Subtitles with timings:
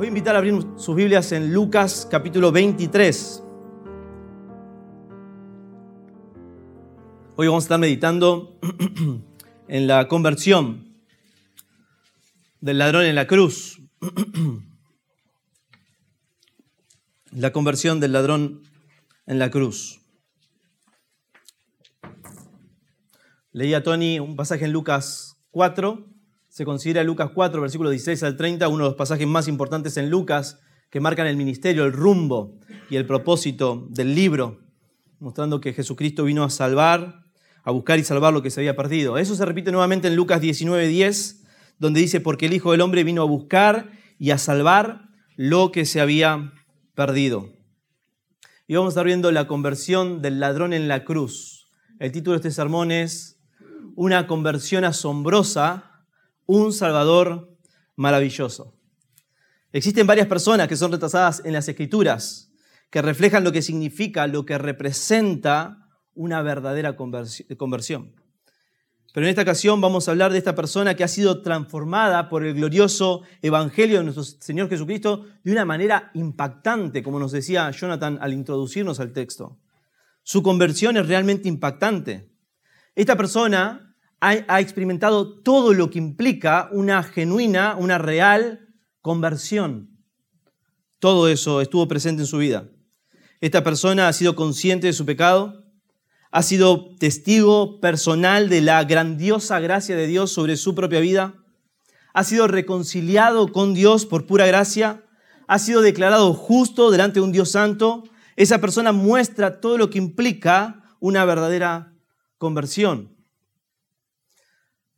[0.00, 3.44] voy a invitar a abrir sus Biblias en Lucas capítulo 23.
[7.36, 8.58] Hoy vamos a estar meditando
[9.68, 11.04] en la conversión
[12.62, 13.82] del ladrón en la cruz.
[17.32, 18.62] La conversión del ladrón
[19.26, 20.00] en la cruz.
[23.52, 26.08] Leía Tony un pasaje en Lucas 4,
[26.50, 30.10] se considera Lucas 4, versículos 16 al 30, uno de los pasajes más importantes en
[30.10, 30.58] Lucas
[30.90, 32.58] que marcan el ministerio, el rumbo
[32.90, 34.58] y el propósito del libro,
[35.20, 37.24] mostrando que Jesucristo vino a salvar,
[37.62, 39.16] a buscar y salvar lo que se había perdido.
[39.16, 41.44] Eso se repite nuevamente en Lucas 19, 10,
[41.78, 45.02] donde dice, porque el Hijo del Hombre vino a buscar y a salvar
[45.36, 46.52] lo que se había
[46.96, 47.48] perdido.
[48.66, 51.70] Y vamos a estar viendo la conversión del ladrón en la cruz.
[52.00, 53.40] El título de este sermón es
[53.94, 55.89] Una conversión asombrosa
[56.50, 57.56] un Salvador
[57.94, 58.74] maravilloso.
[59.72, 62.50] Existen varias personas que son retrasadas en las escrituras,
[62.90, 68.16] que reflejan lo que significa, lo que representa una verdadera conversión.
[69.14, 72.44] Pero en esta ocasión vamos a hablar de esta persona que ha sido transformada por
[72.44, 78.18] el glorioso Evangelio de nuestro Señor Jesucristo de una manera impactante, como nos decía Jonathan
[78.20, 79.60] al introducirnos al texto.
[80.24, 82.28] Su conversión es realmente impactante.
[82.96, 83.89] Esta persona
[84.20, 88.68] ha, experimentado todo lo que implica una genuina, una real
[89.00, 89.98] conversión.
[90.98, 92.68] Todo eso estuvo presente en su vida.
[93.40, 95.64] Esta persona ha sido consciente de su pecado,
[96.30, 101.34] ha sido testigo personal de la grandiosa gracia de Dios sobre su propia vida,
[102.12, 105.04] ha sido reconciliado con Dios por pura gracia,
[105.48, 108.04] ha sido declarado justo delante de un Dios santo.
[108.36, 111.94] Esa persona muestra todo lo que implica una verdadera
[112.36, 113.19] conversión.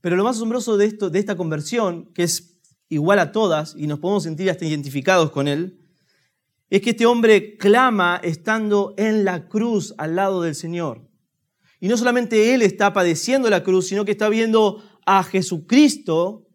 [0.02, 3.86] Pero lo más asombroso de, esto, de esta conversión, que es igual a todas y
[3.86, 5.78] nos podemos sentir hasta identificados con él,
[6.68, 11.08] es que este hombre clama estando en la cruz al lado del Señor.
[11.80, 16.48] Y no solamente él está padeciendo la cruz, sino que está viendo a Jesucristo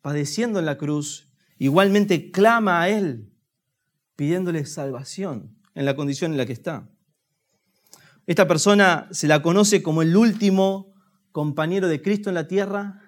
[0.00, 1.30] padeciendo en la cruz.
[1.58, 3.32] Igualmente clama a él,
[4.16, 6.88] pidiéndole salvación en la condición en la que está.
[8.26, 10.95] Esta persona se la conoce como el último
[11.36, 13.02] compañero de Cristo en la tierra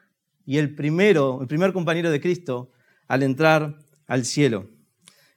[0.45, 2.73] y el primero, el primer compañero de Cristo
[3.07, 4.69] al entrar al cielo.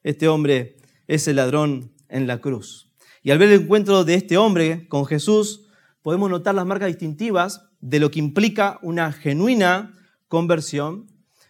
[0.04, 0.76] Este hombre
[1.08, 2.92] es el ladrón en la cruz.
[3.24, 5.70] Y al ver el encuentro de este hombre con Jesús,
[6.02, 9.98] podemos notar las marcas distintivas de lo que implica una genuina
[10.28, 11.08] conversión.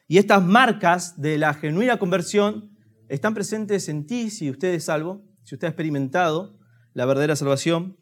[0.07, 2.69] Y estas marcas de la genuina conversión
[3.09, 6.59] están presentes en ti si usted es salvo, si usted ha experimentado
[6.93, 7.97] la verdadera salvación.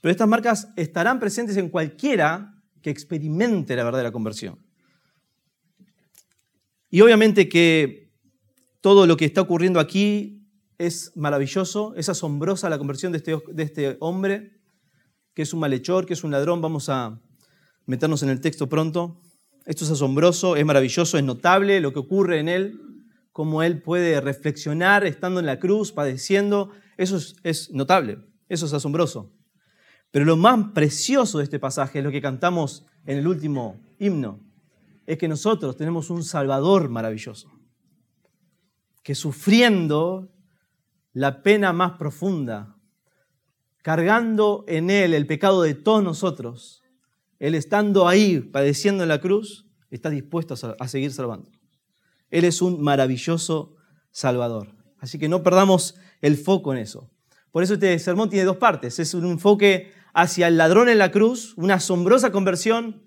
[0.00, 2.53] Pero estas marcas estarán presentes en cualquiera
[2.84, 4.58] que experimente la verdadera conversión.
[6.90, 8.12] Y obviamente que
[8.82, 10.46] todo lo que está ocurriendo aquí
[10.76, 14.60] es maravilloso, es asombrosa la conversión de este, de este hombre,
[15.32, 16.60] que es un malhechor, que es un ladrón.
[16.60, 17.22] Vamos a
[17.86, 19.18] meternos en el texto pronto.
[19.64, 22.78] Esto es asombroso, es maravilloso, es notable lo que ocurre en él,
[23.32, 26.70] cómo él puede reflexionar estando en la cruz, padeciendo.
[26.98, 28.18] Eso es, es notable,
[28.50, 29.32] eso es asombroso.
[30.14, 34.38] Pero lo más precioso de este pasaje es lo que cantamos en el último himno,
[35.06, 37.50] es que nosotros tenemos un Salvador maravilloso,
[39.02, 40.32] que sufriendo
[41.14, 42.76] la pena más profunda,
[43.82, 46.84] cargando en Él el pecado de todos nosotros,
[47.40, 51.50] Él estando ahí padeciendo en la cruz, está dispuesto a seguir salvando.
[52.30, 53.74] Él es un maravilloso
[54.12, 54.76] Salvador.
[55.00, 57.10] Así que no perdamos el foco en eso.
[57.50, 59.00] Por eso este sermón tiene dos partes.
[59.00, 63.02] Es un enfoque hacia el ladrón en la cruz, una asombrosa conversión,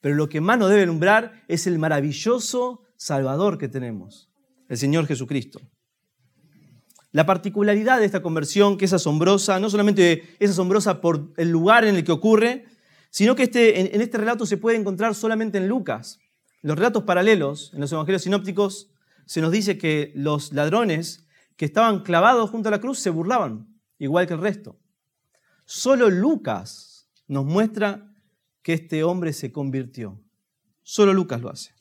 [0.00, 4.30] pero lo que más nos debe alumbrar es el maravilloso Salvador que tenemos,
[4.68, 5.60] el Señor Jesucristo.
[7.10, 11.84] La particularidad de esta conversión, que es asombrosa, no solamente es asombrosa por el lugar
[11.84, 12.64] en el que ocurre,
[13.10, 16.20] sino que este, en, este relato se puede encontrar solamente en Lucas.
[16.62, 18.90] Los relatos paralelos, en los evangelios sinópticos,
[19.26, 21.26] se nos dice que los ladrones
[21.56, 24.81] que estaban clavados junto a la cruz se burlaban, igual que el resto.
[25.64, 28.14] Solo Lucas nos muestra
[28.62, 30.20] que este hombre se convirtió.
[30.82, 31.74] Solo Lucas lo hace.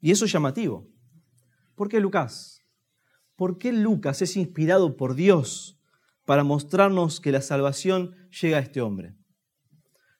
[0.00, 0.88] Y eso es llamativo.
[1.74, 2.62] ¿Por qué Lucas?
[3.36, 5.78] ¿Por qué Lucas es inspirado por Dios
[6.24, 9.14] para mostrarnos que la salvación llega a este hombre?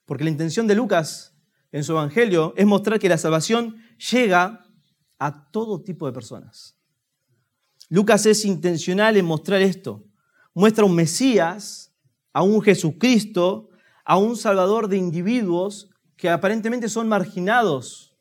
[0.04, 1.34] Porque la intención de Lucas
[1.72, 3.76] en su evangelio es mostrar que la salvación
[4.12, 4.66] llega
[5.18, 6.78] a todo tipo de personas.
[7.88, 10.04] Lucas es intencional en mostrar esto.
[10.54, 11.94] Muestra un Mesías
[12.36, 13.70] a un Jesucristo,
[14.04, 15.88] a un Salvador de individuos
[16.18, 18.14] que aparentemente son marginados,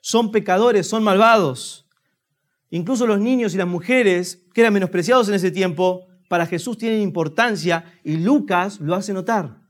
[0.00, 1.86] son pecadores, son malvados.
[2.70, 7.02] Incluso los niños y las mujeres, que eran menospreciados en ese tiempo, para Jesús tienen
[7.02, 9.60] importancia y Lucas lo hace notar.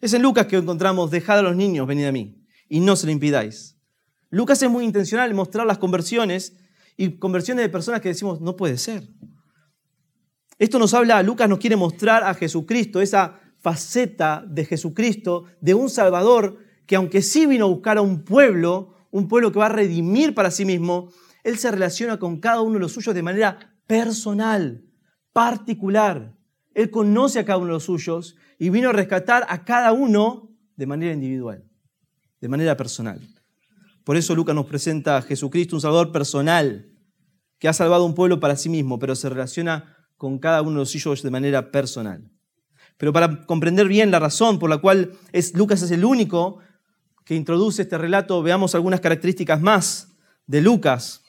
[0.00, 3.06] Es en Lucas que encontramos, dejad a los niños, venid a mí, y no se
[3.06, 3.76] lo impidáis.
[4.30, 6.56] Lucas es muy intencional en mostrar las conversiones
[6.96, 9.08] y conversiones de personas que decimos, no puede ser.
[10.58, 15.90] Esto nos habla, Lucas nos quiere mostrar a Jesucristo, esa faceta de Jesucristo, de un
[15.90, 19.70] Salvador que aunque sí vino a buscar a un pueblo, un pueblo que va a
[19.70, 21.08] redimir para sí mismo,
[21.42, 24.84] Él se relaciona con cada uno de los suyos de manera personal,
[25.32, 26.36] particular.
[26.74, 30.50] Él conoce a cada uno de los suyos y vino a rescatar a cada uno
[30.76, 31.64] de manera individual,
[32.40, 33.20] de manera personal.
[34.04, 36.90] Por eso Lucas nos presenta a Jesucristo, un Salvador personal,
[37.58, 40.84] que ha salvado a un pueblo para sí mismo, pero se relaciona con cada uno
[40.84, 42.30] de los de manera personal.
[42.96, 46.58] Pero para comprender bien la razón por la cual es, Lucas es el único
[47.24, 50.08] que introduce este relato, veamos algunas características más
[50.46, 51.22] de Lucas,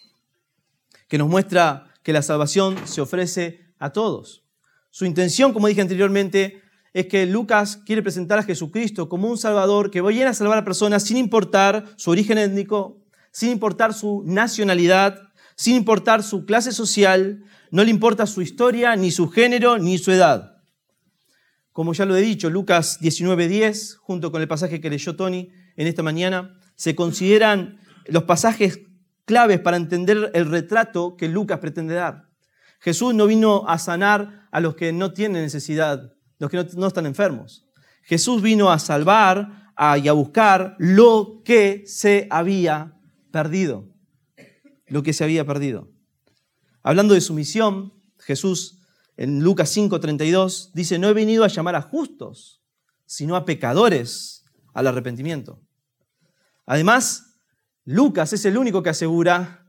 [1.08, 4.44] que nos muestra que la salvación se ofrece a todos.
[4.90, 6.62] Su intención, como dije anteriormente,
[6.94, 10.66] es que Lucas quiere presentar a Jesucristo como un Salvador que viene a salvar a
[10.66, 13.02] personas sin importar su origen étnico,
[13.32, 15.25] sin importar su nacionalidad,
[15.56, 20.12] sin importar su clase social, no le importa su historia, ni su género, ni su
[20.12, 20.58] edad.
[21.72, 25.88] Como ya lo he dicho, Lucas 19.10, junto con el pasaje que leyó Tony en
[25.88, 28.80] esta mañana, se consideran los pasajes
[29.26, 32.30] claves para entender el retrato que Lucas pretende dar.
[32.80, 37.06] Jesús no vino a sanar a los que no tienen necesidad, los que no, están
[37.06, 37.66] enfermos.
[38.04, 42.94] Jesús vino a salvar y a buscar lo que se había
[43.32, 43.95] perdido.
[44.88, 45.92] Lo que se había perdido.
[46.84, 48.80] Hablando de su misión, Jesús
[49.18, 52.62] en Lucas 5:32 dice, no he venido a llamar a justos,
[53.06, 55.62] sino a pecadores al arrepentimiento.
[56.66, 57.38] Además,
[57.86, 59.66] Lucas es el único que asegura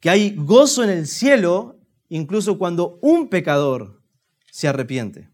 [0.00, 1.78] que hay gozo en el cielo
[2.08, 4.02] incluso cuando un pecador
[4.50, 5.30] se arrepiente.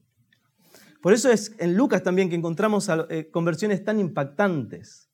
[1.00, 5.08] Por eso es en Lucas también que encontramos eh, conversiones tan impactantes.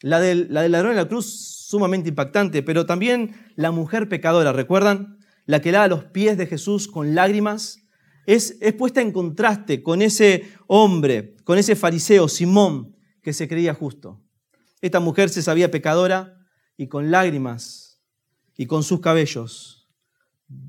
[0.00, 4.52] La del, la del ladrón en la cruz sumamente impactante, pero también la mujer pecadora,
[4.52, 5.18] ¿recuerdan?
[5.46, 7.80] La que lava los pies de Jesús con lágrimas,
[8.24, 13.74] es, es puesta en contraste con ese hombre, con ese fariseo, Simón, que se creía
[13.74, 14.22] justo.
[14.80, 16.38] Esta mujer se sabía pecadora
[16.76, 18.00] y con lágrimas
[18.56, 19.88] y con sus cabellos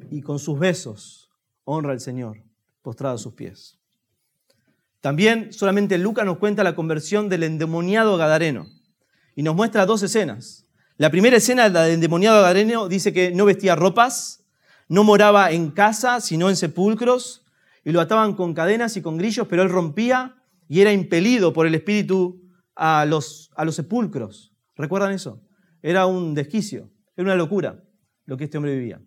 [0.09, 1.29] y con sus besos
[1.63, 2.43] honra al Señor,
[2.81, 3.79] postrado a sus pies.
[5.01, 8.65] También solamente Lucas nos cuenta la conversión del endemoniado Gadareno
[9.35, 10.66] y nos muestra dos escenas.
[10.97, 14.43] La primera escena, la del endemoniado Gadareno, dice que no vestía ropas,
[14.89, 17.45] no moraba en casa, sino en sepulcros,
[17.83, 20.35] y lo ataban con cadenas y con grillos, pero él rompía
[20.67, 22.41] y era impelido por el Espíritu
[22.75, 24.53] a los, a los sepulcros.
[24.75, 25.41] ¿Recuerdan eso?
[25.83, 27.83] Era un desquicio, era una locura
[28.25, 28.99] lo que este hombre vivía.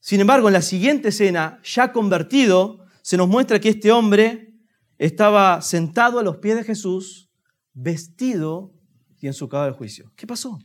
[0.00, 4.54] Sin embargo, en la siguiente escena, ya convertido, se nos muestra que este hombre
[4.96, 7.30] estaba sentado a los pies de Jesús,
[7.74, 8.77] vestido
[9.20, 10.12] y en su de juicio.
[10.16, 10.58] ¿Qué pasó?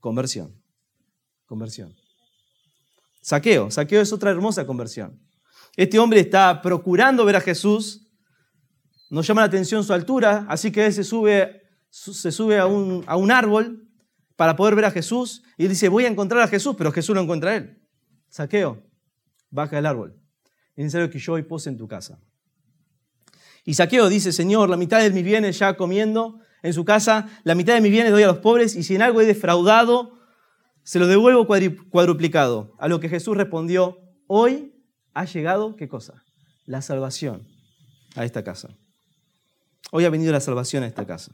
[0.00, 0.60] Conversión.
[1.46, 1.94] Conversión.
[3.20, 3.70] Saqueo.
[3.70, 5.20] Saqueo es otra hermosa conversión.
[5.76, 8.06] Este hombre está procurando ver a Jesús.
[9.10, 13.04] Nos llama la atención su altura, así que él se sube, se sube a, un,
[13.06, 13.88] a un árbol
[14.36, 17.20] para poder ver a Jesús y dice, voy a encontrar a Jesús, pero Jesús no
[17.20, 17.80] encuentra a él.
[18.28, 18.82] Saqueo,
[19.50, 20.20] baja del árbol.
[20.74, 22.18] Es necesario que yo hoy pose en tu casa.
[23.64, 27.54] Y Saqueo dice, Señor, la mitad de mis bienes ya comiendo en su casa, la
[27.54, 30.18] mitad de mis bienes doy a los pobres y si en algo he defraudado,
[30.82, 32.72] se lo devuelvo cuadruplicado.
[32.78, 34.74] A lo que Jesús respondió, hoy
[35.12, 36.24] ha llegado, ¿qué cosa?
[36.64, 37.46] La salvación
[38.16, 38.78] a esta casa.
[39.92, 41.32] Hoy ha venido la salvación a esta casa.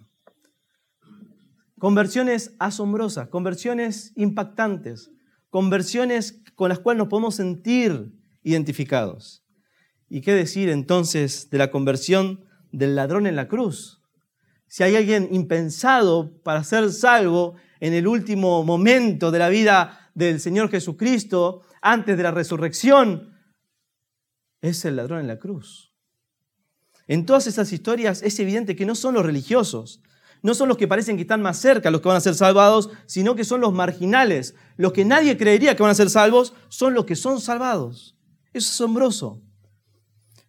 [1.79, 5.13] Conversiones asombrosas, conversiones impactantes,
[5.49, 9.45] conversiones con las cuales nos podemos sentir identificados.
[10.09, 14.00] ¿Y qué decir entonces de la conversión del ladrón en la cruz?
[14.71, 20.39] Si hay alguien impensado para ser salvo en el último momento de la vida del
[20.39, 23.37] Señor Jesucristo, antes de la resurrección,
[24.61, 25.93] es el ladrón en la cruz.
[27.09, 30.03] En todas esas historias es evidente que no son los religiosos,
[30.41, 32.91] no son los que parecen que están más cerca los que van a ser salvados,
[33.07, 36.95] sino que son los marginales, los que nadie creería que van a ser salvos, son
[36.95, 38.17] los que son salvados.
[38.53, 39.43] Eso es asombroso.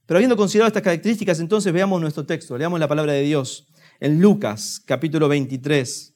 [0.05, 3.70] Pero habiendo considerado estas características, entonces veamos nuestro texto, leamos la palabra de Dios
[4.01, 6.15] en Lucas capítulo 23.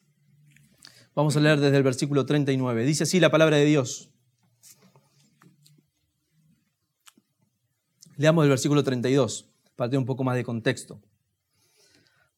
[1.13, 2.83] Vamos a leer desde el versículo 39.
[2.83, 4.09] Dice así la palabra de Dios.
[8.17, 10.99] Leamos el versículo 32 para tener un poco más de contexto.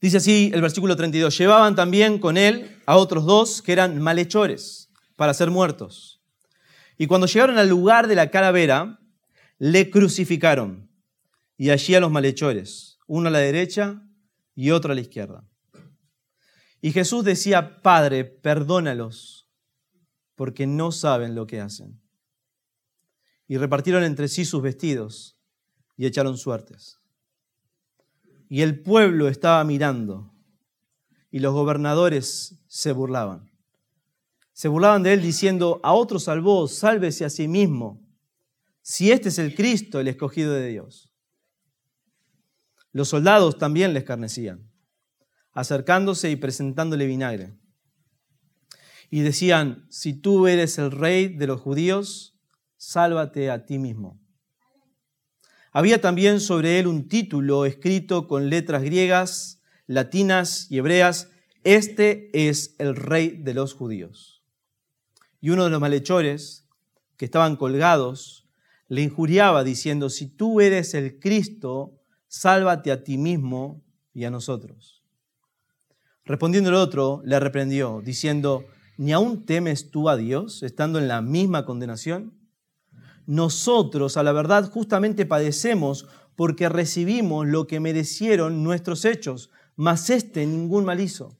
[0.01, 1.37] Dice así el versículo 32.
[1.37, 6.21] Llevaban también con él a otros dos que eran malhechores para ser muertos.
[6.97, 8.99] Y cuando llegaron al lugar de la calavera,
[9.59, 10.91] le crucificaron.
[11.55, 14.03] Y allí a los malhechores, uno a la derecha
[14.57, 15.47] y otro a la izquierda.
[16.81, 19.47] Y Jesús decía, Padre, perdónalos,
[20.35, 22.01] porque no saben lo que hacen.
[23.47, 25.37] Y repartieron entre sí sus vestidos
[25.95, 26.99] y echaron suertes.
[28.49, 30.33] Y el pueblo estaba mirando
[31.29, 33.51] y los gobernadores se burlaban.
[34.53, 38.03] Se burlaban de él diciendo, a otro salvó, sálvese a sí mismo,
[38.81, 41.06] si este es el Cristo, el escogido de Dios.
[42.97, 44.71] Los soldados también le escarnecían,
[45.53, 47.55] acercándose y presentándole vinagre.
[49.11, 52.39] Y decían, si tú eres el rey de los judíos,
[52.75, 54.19] sálvate a ti mismo.
[55.71, 61.29] Había también sobre él un título escrito con letras griegas, latinas y hebreas,
[61.63, 64.43] este es el rey de los judíos.
[65.39, 66.67] Y uno de los malhechores
[67.15, 68.49] que estaban colgados
[68.87, 71.96] le injuriaba diciendo, si tú eres el Cristo,
[72.27, 75.03] sálvate a ti mismo y a nosotros.
[76.25, 78.65] Respondiendo el otro, le reprendió, diciendo,
[78.97, 82.33] ¿ni aún temes tú a Dios, estando en la misma condenación?
[83.25, 90.45] Nosotros, a la verdad, justamente padecemos porque recibimos lo que merecieron nuestros hechos, mas este
[90.45, 91.37] ningún mal hizo.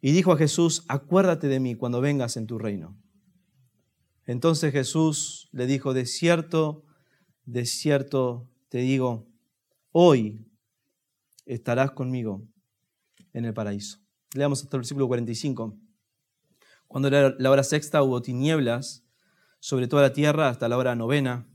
[0.00, 2.96] Y dijo a Jesús, acuérdate de mí cuando vengas en tu reino.
[4.26, 6.84] Entonces Jesús le dijo, de cierto,
[7.44, 9.28] de cierto te digo,
[9.90, 10.50] hoy
[11.44, 12.48] estarás conmigo
[13.34, 13.98] en el paraíso.
[14.32, 15.76] Leamos hasta el versículo 45.
[16.88, 19.04] Cuando era la hora sexta hubo tinieblas
[19.60, 21.46] sobre toda la tierra hasta la hora novena,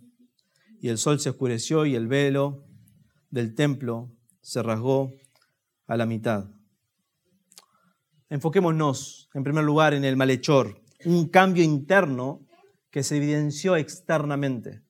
[0.80, 2.68] y el sol se oscureció y el velo
[3.32, 5.12] del templo se rasgó
[5.88, 6.52] a la mitad.
[8.30, 12.46] Enfoquémonos, en primer lugar, en el malhechor, un cambio interno
[12.92, 14.84] que se evidenció externamente.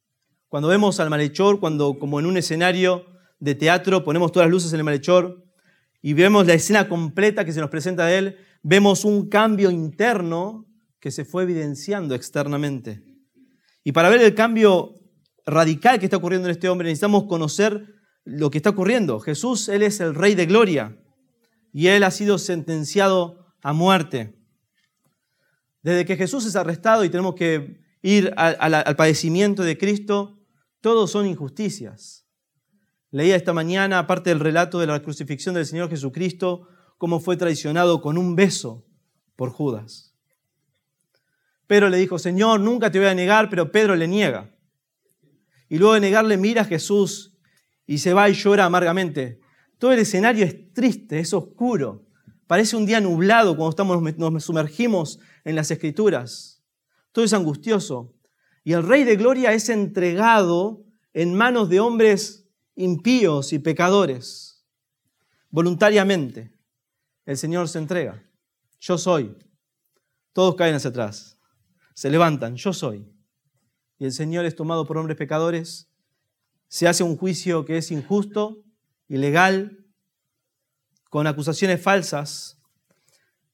[0.50, 3.06] Cuando vemos al malhechor, cuando como en un escenario
[3.40, 5.44] de teatro ponemos todas las luces en el malhechor
[6.02, 10.66] y vemos la escena completa que se nos presenta de él, vemos un cambio interno
[11.00, 13.04] que se fue evidenciando externamente.
[13.84, 14.96] Y para ver el cambio
[15.46, 19.20] radical que está ocurriendo en este hombre, necesitamos conocer lo que está ocurriendo.
[19.20, 20.98] Jesús, Él es el Rey de Gloria
[21.74, 24.36] y Él ha sido sentenciado a muerte.
[25.82, 30.37] Desde que Jesús es arrestado y tenemos que ir al padecimiento de Cristo,
[30.82, 32.28] todos son injusticias.
[33.12, 36.68] Leía esta mañana, aparte del relato de la crucifixión del Señor Jesucristo,
[36.98, 38.86] cómo fue traicionado con un beso
[39.36, 40.16] por Judas.
[41.68, 44.56] Pedro le dijo, Señor, nunca te voy a negar, pero Pedro le niega.
[45.70, 47.38] Y luego de negarle mira a Jesús
[47.86, 49.40] y se va y llora amargamente.
[49.78, 52.06] Todo el escenario es triste, es oscuro.
[52.48, 56.64] Parece un día nublado cuando estamos, nos sumergimos en las escrituras.
[57.12, 58.14] Todo es angustioso.
[58.68, 60.84] Y el Rey de Gloria es entregado
[61.14, 64.68] en manos de hombres impíos y pecadores.
[65.50, 66.52] Voluntariamente.
[67.26, 68.22] El Señor se entrega.
[68.82, 69.38] Yo soy.
[70.34, 71.40] Todos caen hacia atrás.
[71.94, 72.58] Se levantan.
[72.58, 73.10] Yo soy.
[74.00, 75.90] Y el Señor es tomado por hombres pecadores
[76.68, 78.66] se hace un juicio que es injusto,
[79.08, 79.86] ilegal,
[81.10, 82.62] con acusaciones falsas,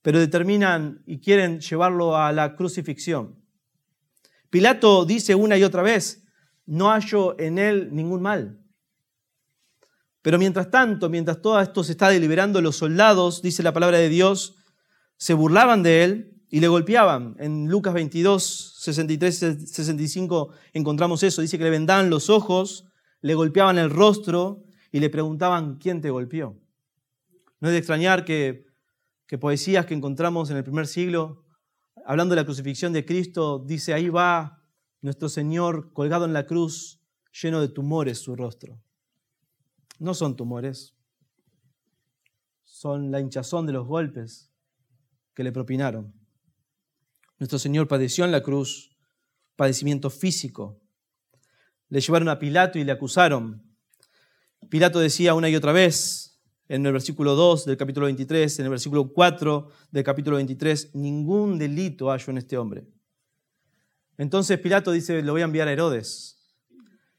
[0.01, 3.42] pero determinan y quieren llevarlo a la crucifixión.
[4.53, 6.27] Pilato dice una y otra vez,
[6.67, 8.59] no hallo en él ningún mal.
[10.21, 14.09] Pero mientras tanto, mientras todo esto se está deliberando, los soldados, dice la palabra de
[14.09, 14.57] Dios,
[15.17, 17.35] se burlaban de él y le golpeaban.
[17.39, 21.41] En Lucas 22, 63, 65 encontramos eso.
[21.41, 22.85] Dice que le vendaban los ojos,
[23.21, 26.61] le golpeaban el rostro y le preguntaban, ¿quién te golpeó?
[27.59, 28.67] No es de extrañar que,
[29.25, 31.42] que poesías que encontramos en el primer siglo,
[32.05, 34.63] hablando de la crucifixión de Cristo, dice, ahí va
[35.01, 37.01] nuestro Señor colgado en la cruz,
[37.41, 38.81] lleno de tumores su rostro.
[39.99, 40.95] No son tumores,
[42.63, 44.51] son la hinchazón de los golpes
[45.33, 46.13] que le propinaron.
[47.39, 48.95] Nuestro Señor padeció en la cruz
[49.55, 50.81] padecimiento físico,
[51.89, 53.63] le llevaron a Pilato y le acusaron.
[54.69, 56.32] Pilato decía una y otra vez,
[56.67, 61.57] en el versículo 2 del capítulo 23, en el versículo 4 del capítulo 23, ningún
[61.57, 62.87] delito hallo en este hombre.
[64.17, 66.39] Entonces Pilato dice, lo voy a enviar a Herodes.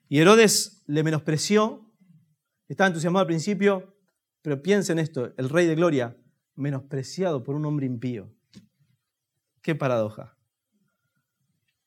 [0.09, 1.91] Y Herodes le menospreció,
[2.69, 3.97] estaba entusiasmado al principio,
[4.43, 6.17] pero piensen esto, el rey de gloria,
[6.55, 8.33] menospreciado por un hombre impío.
[9.63, 10.37] Qué paradoja.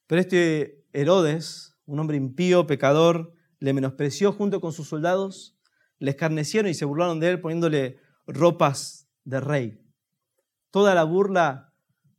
[0.08, 5.57] Pero este Herodes un hombre impío, pecador, le menospreció junto con sus soldados,
[6.00, 9.82] le escarnecieron y se burlaron de él poniéndole ropas de rey.
[10.72, 11.74] Toda la burla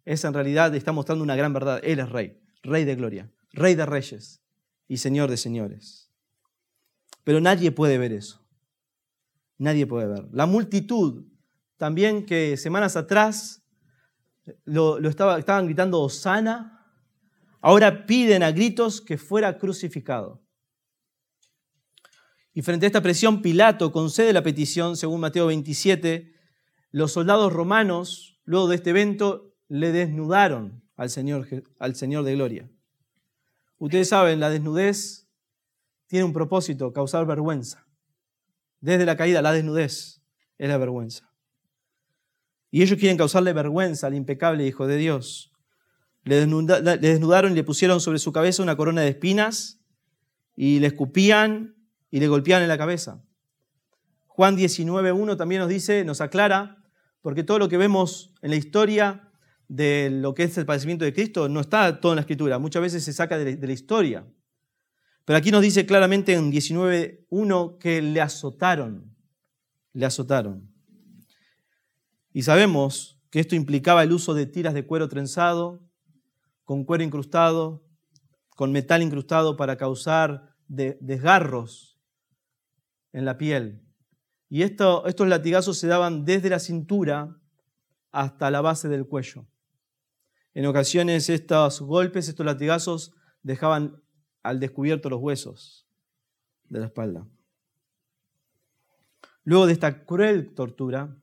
[0.04, 1.80] es en realidad, está mostrando una gran verdad.
[1.82, 4.42] Él es rey, rey de gloria, rey de reyes
[4.88, 6.10] y señor de señores.
[7.24, 8.42] Pero nadie puede ver eso.
[9.58, 10.28] Nadie puede ver.
[10.32, 11.26] La multitud,
[11.76, 13.62] también que semanas atrás
[14.64, 16.86] lo, estaba, estaban gritando Osana,
[17.60, 20.42] ahora piden a gritos que fuera crucificado.
[22.58, 26.34] Y frente a esta presión, Pilato concede la petición, según Mateo 27.
[26.90, 31.46] Los soldados romanos, luego de este evento, le desnudaron al Señor,
[31.78, 32.68] al Señor de Gloria.
[33.78, 35.28] Ustedes saben, la desnudez
[36.08, 37.86] tiene un propósito, causar vergüenza.
[38.80, 40.20] Desde la caída, la desnudez
[40.58, 41.32] es la vergüenza.
[42.72, 45.52] Y ellos quieren causarle vergüenza al impecable Hijo de Dios.
[46.24, 49.80] Le, desnudaron y le pusieron sobre su cabeza una corona de espinas
[50.56, 51.77] y le escupían
[52.10, 53.22] y le golpeaban en la cabeza.
[54.26, 56.84] Juan 19.1 también nos dice, nos aclara,
[57.22, 59.32] porque todo lo que vemos en la historia
[59.66, 62.82] de lo que es el padecimiento de Cristo no está todo en la escritura, muchas
[62.82, 64.26] veces se saca de la historia.
[65.24, 69.14] Pero aquí nos dice claramente en 19.1 que le azotaron,
[69.92, 70.72] le azotaron.
[72.32, 75.86] Y sabemos que esto implicaba el uso de tiras de cuero trenzado,
[76.64, 77.84] con cuero incrustado,
[78.56, 81.97] con metal incrustado para causar desgarros
[83.12, 83.82] en la piel.
[84.48, 87.36] Y estos latigazos se daban desde la cintura
[88.10, 89.46] hasta la base del cuello.
[90.54, 93.12] En ocasiones estos golpes, estos latigazos
[93.42, 94.02] dejaban
[94.42, 95.86] al descubierto los huesos
[96.68, 97.26] de la espalda.
[99.44, 101.16] Luego de esta cruel tortura,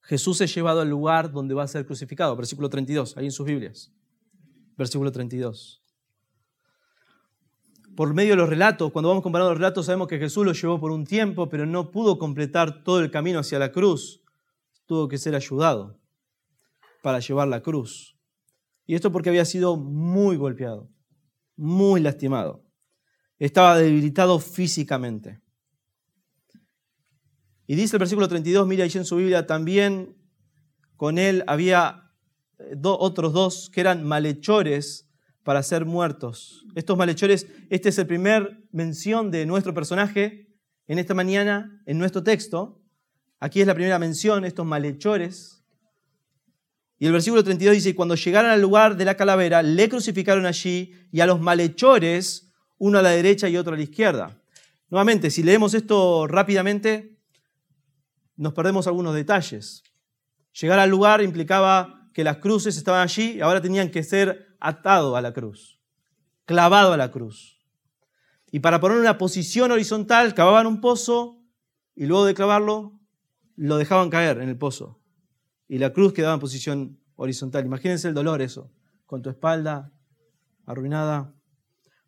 [0.00, 3.46] Jesús es llevado al lugar donde va a ser crucificado, versículo 32, ahí en sus
[3.46, 3.92] Biblias.
[4.76, 5.82] Versículo 32.
[7.96, 10.80] Por medio de los relatos, cuando vamos comparando los relatos, sabemos que Jesús lo llevó
[10.80, 14.22] por un tiempo, pero no pudo completar todo el camino hacia la cruz.
[14.86, 16.00] Tuvo que ser ayudado
[17.02, 18.16] para llevar la cruz.
[18.86, 20.88] Y esto porque había sido muy golpeado
[21.60, 22.64] muy lastimado.
[23.38, 25.42] Estaba debilitado físicamente.
[27.66, 30.16] Y dice el versículo 32, mira ahí en su Biblia, también
[30.96, 32.10] con él había
[32.58, 35.09] eh, otros dos que eran malhechores
[35.50, 36.64] para ser muertos.
[36.76, 40.46] Estos malhechores, este es el primer mención de nuestro personaje
[40.86, 42.80] en esta mañana, en nuestro texto.
[43.40, 45.64] Aquí es la primera mención, estos malhechores.
[47.00, 50.94] Y el versículo 32 dice, cuando llegaron al lugar de la calavera, le crucificaron allí
[51.10, 54.40] y a los malhechores, uno a la derecha y otro a la izquierda.
[54.88, 57.18] Nuevamente, si leemos esto rápidamente,
[58.36, 59.82] nos perdemos algunos detalles.
[60.52, 65.22] Llegar al lugar implicaba que las cruces estaban allí ahora tenían que ser atados a
[65.22, 65.80] la cruz,
[66.44, 67.58] clavado a la cruz.
[68.52, 71.42] Y para poner una posición horizontal, cavaban un pozo
[71.94, 73.00] y luego de clavarlo,
[73.56, 75.00] lo dejaban caer en el pozo
[75.68, 77.64] y la cruz quedaba en posición horizontal.
[77.64, 78.72] Imagínense el dolor eso,
[79.06, 79.92] con tu espalda
[80.66, 81.32] arruinada,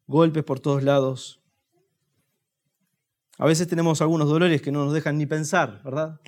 [0.06, 1.42] golpes por todos lados.
[3.38, 6.20] A veces tenemos algunos dolores que no nos dejan ni pensar, ¿verdad?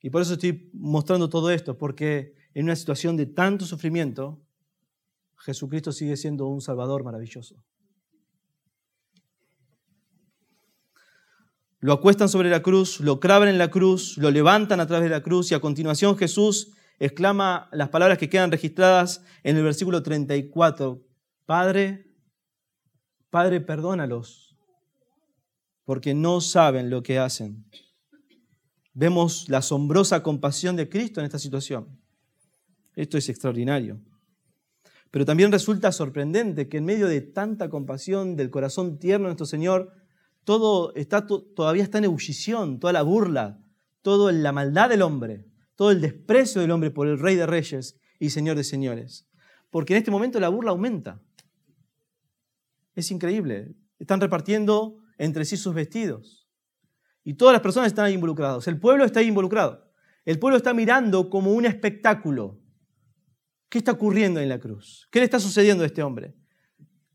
[0.00, 4.42] Y por eso estoy mostrando todo esto, porque en una situación de tanto sufrimiento,
[5.44, 7.56] Jesucristo sigue siendo un Salvador maravilloso.
[11.80, 15.10] Lo acuestan sobre la cruz, lo clavan en la cruz, lo levantan a través de
[15.10, 20.00] la cruz y a continuación Jesús exclama las palabras que quedan registradas en el versículo
[20.04, 21.02] 34.
[21.44, 22.06] Padre,
[23.28, 24.56] Padre, perdónalos,
[25.84, 27.66] porque no saben lo que hacen.
[28.94, 31.98] Vemos la asombrosa compasión de Cristo en esta situación.
[32.94, 34.00] Esto es extraordinario.
[35.12, 39.44] Pero también resulta sorprendente que en medio de tanta compasión del corazón tierno de nuestro
[39.46, 39.92] Señor,
[40.42, 43.62] todo está, todavía está en ebullición, toda la burla,
[44.00, 45.44] toda la maldad del hombre,
[45.76, 49.28] todo el desprecio del hombre por el Rey de Reyes y Señor de Señores.
[49.68, 51.20] Porque en este momento la burla aumenta.
[52.94, 53.74] Es increíble.
[53.98, 56.48] Están repartiendo entre sí sus vestidos.
[57.22, 58.66] Y todas las personas están ahí involucradas.
[58.66, 59.92] El pueblo está ahí involucrado.
[60.24, 62.61] El pueblo está mirando como un espectáculo.
[63.72, 65.08] ¿Qué está ocurriendo en la cruz?
[65.10, 66.34] ¿Qué le está sucediendo a este hombre?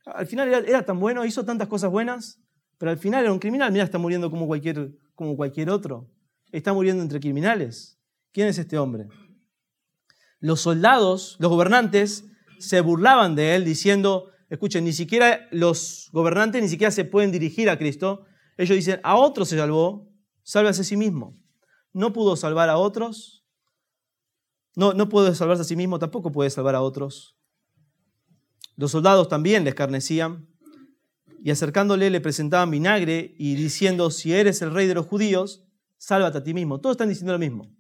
[0.08, 2.42] Al final era tan bueno, hizo tantas cosas buenas,
[2.80, 3.72] pero al final era un criminal.
[3.72, 6.10] Mira, está muriendo como cualquier, como cualquier otro.
[6.52, 8.00] Está muriendo entre criminales.
[8.32, 9.08] ¿Quién es este hombre?
[10.40, 12.26] Los soldados, los gobernantes,
[12.58, 17.70] se burlaban de él diciendo, escuchen, ni siquiera los gobernantes ni siquiera se pueden dirigir
[17.70, 18.26] a Cristo.
[18.58, 20.10] Ellos dicen, a otros se salvó,
[20.42, 21.38] sálvase a sí mismo.
[21.94, 23.37] No pudo salvar a otros,
[24.78, 27.36] no, no puede salvarse a sí mismo, tampoco puede salvar a otros.
[28.76, 30.48] Los soldados también le escarnecían
[31.44, 35.66] y acercándole le presentaban vinagre y diciendo, si eres el rey de los judíos,
[35.98, 36.80] sálvate a ti mismo.
[36.80, 37.76] Todos están diciendo lo mismo.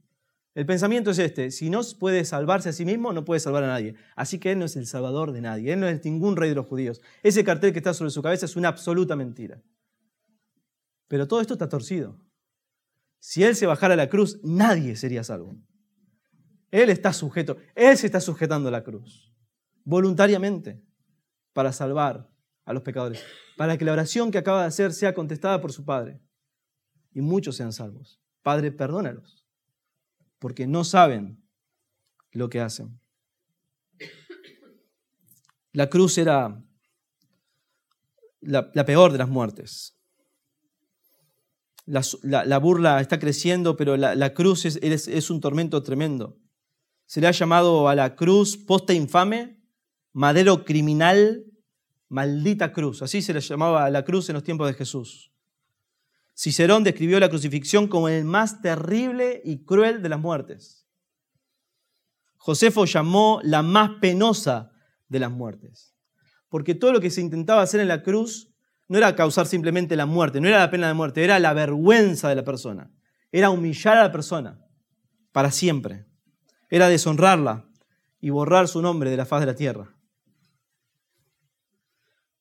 [0.56, 3.68] El pensamiento es este, si no puede salvarse a sí mismo, no puede salvar a
[3.68, 3.94] nadie.
[4.16, 6.56] Así que Él no es el salvador de nadie, Él no es ningún rey de
[6.56, 7.00] los judíos.
[7.22, 9.62] Ese cartel que está sobre su cabeza es una absoluta mentira.
[11.08, 12.20] Pero todo esto está torcido.
[13.20, 15.58] Si Él se bajara a la cruz, nadie sería salvo.
[16.82, 19.34] Él está sujeto, Él se está sujetando a la cruz,
[19.84, 20.84] voluntariamente,
[21.54, 22.30] para salvar
[22.66, 23.24] a los pecadores,
[23.56, 26.22] para que la oración que acaba de hacer sea contestada por su Padre
[27.14, 28.22] y muchos sean salvos.
[28.44, 29.48] Padre, perdónalos
[30.40, 31.44] porque no saben
[32.32, 33.00] lo que hacen.
[35.74, 36.64] La cruz era
[38.42, 39.98] la, peor de las muertes.
[41.86, 46.38] La, burla está creciendo, pero la, cruz es, es, un tormento tremendo.
[47.08, 49.58] Se le ha llamado a la cruz posta infame,
[50.12, 51.46] madero criminal,
[52.10, 53.02] maldita cruz.
[53.02, 55.32] Así se le llamaba a la cruz en los tiempos de Jesús.
[56.36, 60.86] Cicerón describió la crucifixión como el más terrible y cruel de las muertes.
[62.36, 64.72] Josefo llamó la más penosa
[65.08, 65.96] de las muertes.
[66.50, 68.54] Porque todo lo que se intentaba hacer en la cruz
[68.88, 72.30] no era causar simplemente la muerte, no era la pena de muerte, era la vergüenza
[72.30, 72.92] de la persona.
[73.32, 74.60] Era humillar a la persona
[75.32, 76.07] para siempre.
[76.70, 77.70] Era deshonrarla
[78.20, 79.96] y borrar su nombre de la faz de la tierra.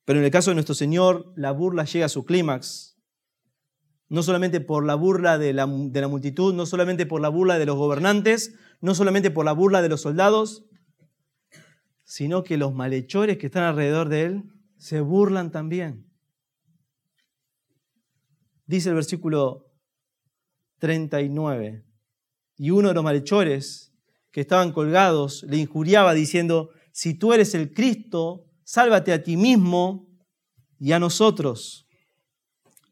[0.04, 2.96] Pero en el caso de nuestro Señor, la burla llega a su clímax
[4.08, 7.76] no solamente por la burla de la, multitud, no solamente por la burla de los
[7.76, 10.66] gobernantes, no solamente por la burla de los soldados,
[12.04, 14.44] sino que los malhechores que están alrededor de él
[14.76, 16.08] se burlan también.
[18.66, 19.72] Dice el versículo
[20.78, 21.84] 39,
[22.56, 23.85] y uno de los malhechores
[24.36, 30.06] que estaban colgados le injuriaba diciendo, si tú eres el Cristo, sálvate a ti mismo
[30.78, 31.86] y a nosotros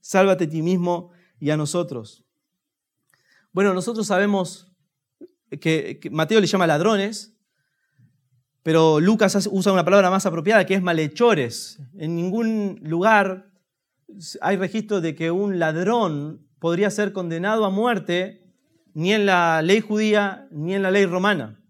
[0.05, 2.25] sálvate a ti mismo y a nosotros.
[3.53, 4.71] Bueno, nosotros sabemos
[5.61, 7.39] que, Mateo le llama ladrones,
[8.63, 11.81] pero Lucas usa una palabra más apropiada que es malhechores.
[11.97, 13.51] En ningún lugar
[14.43, 18.44] hay registro de que un ladrón podría ser condenado a muerte
[18.95, 21.61] ni en la ley judía ni en la ley romana.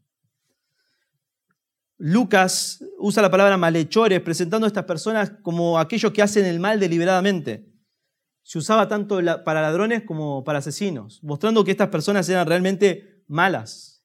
[1.98, 6.78] Lucas usa la palabra malhechores presentando a estas personas como aquellos que hacen el mal
[6.78, 7.74] deliberadamente
[8.44, 14.04] se usaba tanto para ladrones como para asesinos, mostrando que estas personas eran realmente malas.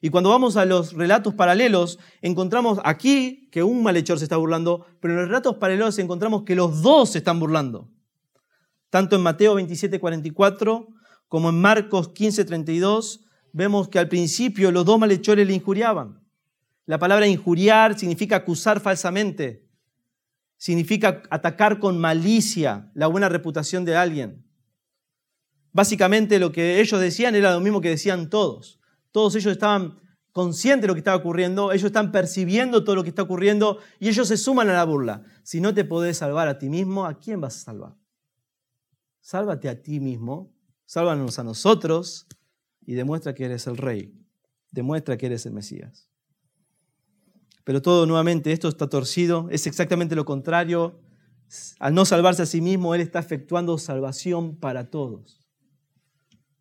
[0.00, 4.86] Y cuando vamos a los relatos paralelos, encontramos aquí que un malhechor se está burlando,
[5.00, 7.90] pero en los relatos paralelos encontramos que los dos se están burlando.
[8.88, 10.88] Tanto en Mateo 27, 44
[11.32, 16.22] como en Marcos 15, 32, vemos que al principio los dos malhechores le injuriaban.
[16.84, 19.66] La palabra injuriar significa acusar falsamente
[20.58, 24.46] significa atacar con malicia la buena reputación de alguien.
[25.72, 28.78] Básicamente lo que ellos decían era lo mismo que decían todos.
[29.10, 29.98] Todos ellos estaban
[30.32, 34.08] conscientes de lo que estaba ocurriendo, ellos están percibiendo todo lo que está ocurriendo y
[34.08, 35.24] ellos se suman a la burla.
[35.44, 37.96] Si no te podés salvar a ti mismo, ¿a quién vas a salvar?
[39.22, 40.51] Sálvate a ti mismo,
[40.92, 42.26] sálvanos a nosotros
[42.84, 44.12] y demuestra que eres el rey,
[44.72, 46.10] demuestra que eres el Mesías.
[47.64, 51.00] Pero todo nuevamente, esto está torcido, es exactamente lo contrario.
[51.78, 55.40] Al no salvarse a sí mismo, Él está efectuando salvación para todos.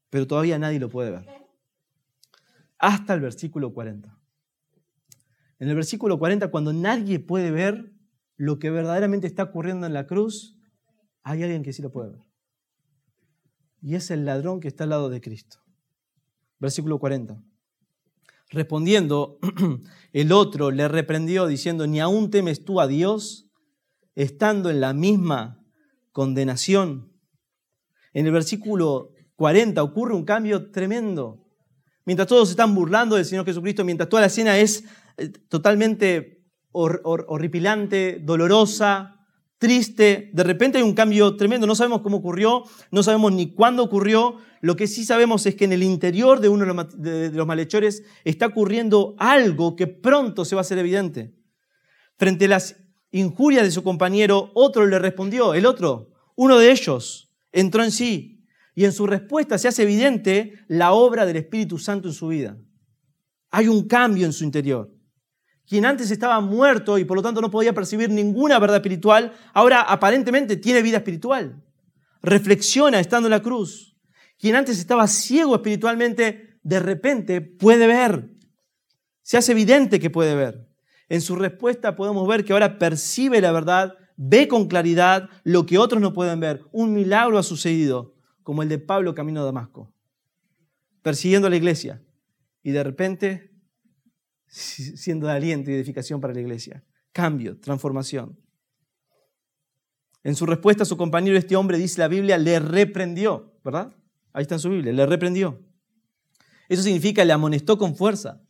[0.09, 1.27] Pero todavía nadie lo puede ver.
[2.77, 4.17] Hasta el versículo 40.
[5.59, 7.91] En el versículo 40, cuando nadie puede ver
[8.37, 10.57] lo que verdaderamente está ocurriendo en la cruz,
[11.21, 12.30] hay alguien que sí lo puede ver.
[13.81, 15.59] Y es el ladrón que está al lado de Cristo.
[16.59, 17.41] Versículo 40.
[18.49, 19.39] Respondiendo,
[20.13, 23.49] el otro le reprendió diciendo, ¿ni aún temes tú a Dios
[24.13, 25.65] estando en la misma
[26.11, 27.11] condenación?
[28.13, 31.47] En el versículo 40 ocurre un cambio tremendo.
[32.05, 34.83] Mientras todos están burlando del Señor Jesucristo, mientras toda la escena es
[35.17, 39.20] eh, totalmente horripilante, dolorosa,
[39.61, 43.83] triste, de repente hay un cambio tremendo, no sabemos cómo ocurrió, no sabemos ni cuándo
[43.83, 46.65] ocurrió, lo que sí sabemos es que en el interior de uno
[46.97, 51.35] de los malhechores está ocurriendo algo que pronto se va a hacer evidente.
[52.17, 52.77] Frente a las
[53.11, 58.43] injurias de su compañero, otro le respondió, el otro, uno de ellos, entró en sí
[58.73, 62.57] y en su respuesta se hace evidente la obra del Espíritu Santo en su vida.
[63.51, 64.91] Hay un cambio en su interior.
[65.71, 69.79] Quien antes estaba muerto y por lo tanto no podía percibir ninguna verdad espiritual, ahora
[69.79, 71.63] aparentemente tiene vida espiritual.
[72.21, 73.95] Reflexiona estando en la cruz.
[74.37, 78.31] Quien antes estaba ciego espiritualmente, de repente puede ver.
[79.21, 80.67] Se hace evidente que puede ver.
[81.07, 85.77] En su respuesta podemos ver que ahora percibe la verdad, ve con claridad lo que
[85.77, 86.65] otros no pueden ver.
[86.73, 89.93] Un milagro ha sucedido, como el de Pablo camino a Damasco,
[91.01, 92.03] persiguiendo a la iglesia.
[92.61, 93.50] y de repente
[94.51, 96.83] siendo aliento y edificación para la iglesia.
[97.13, 98.37] Cambio, transformación.
[100.23, 103.95] En su respuesta a su compañero, este hombre, dice la Biblia, le reprendió, ¿verdad?
[104.33, 105.59] Ahí está en su Biblia, le reprendió.
[106.69, 108.41] Eso significa le amonestó con fuerza.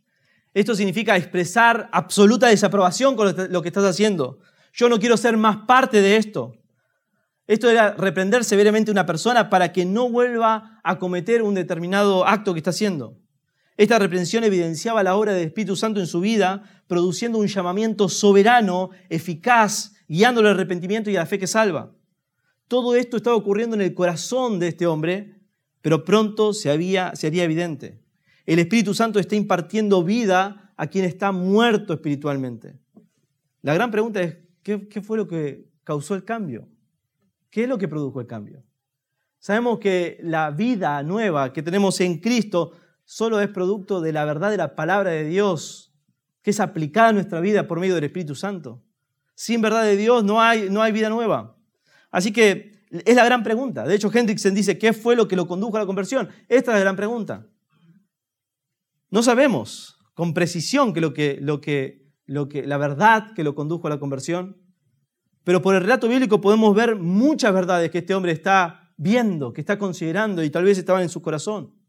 [0.53, 4.39] Esto significa expresar absoluta desaprobación con lo que estás haciendo.
[4.73, 6.53] Yo no quiero ser más parte de esto.
[7.47, 12.27] Esto era reprender severamente a una persona para que no vuelva a cometer un determinado
[12.27, 13.17] acto que está haciendo.
[13.77, 18.89] Esta reprensión evidenciaba la obra del Espíritu Santo en su vida, produciendo un llamamiento soberano,
[19.09, 21.95] eficaz, guiándolo al arrepentimiento y a la fe que salva.
[22.67, 25.35] Todo esto estaba ocurriendo en el corazón de este hombre,
[25.81, 28.01] pero pronto se, había, se haría evidente.
[28.45, 32.75] El Espíritu Santo está impartiendo vida a quien está muerto espiritualmente.
[33.61, 36.67] La gran pregunta es, ¿qué, ¿qué, fue lo que causó el cambio?
[37.49, 38.63] ¿Qué es lo que produjo el cambio?
[39.39, 42.73] Sabemos que la vida nueva que tenemos en Cristo
[43.11, 45.93] solo es producto de la verdad de la palabra de Dios,
[46.41, 48.85] que es aplicada a nuestra vida por medio del Espíritu Santo.
[49.35, 51.57] Sin verdad de Dios no hay, no hay vida nueva.
[52.09, 53.83] Así que es la gran pregunta.
[53.85, 56.29] De hecho, Hendrickson dice, ¿qué fue lo que lo condujo a la conversión?
[56.47, 57.45] Esta es la gran pregunta.
[59.09, 63.55] No sabemos con precisión que lo que, lo que, lo que, la verdad que lo
[63.55, 64.55] condujo a la conversión,
[65.43, 69.59] pero por el relato bíblico podemos ver muchas verdades que este hombre está viendo, que
[69.59, 71.80] está considerando y tal vez estaban en su corazón.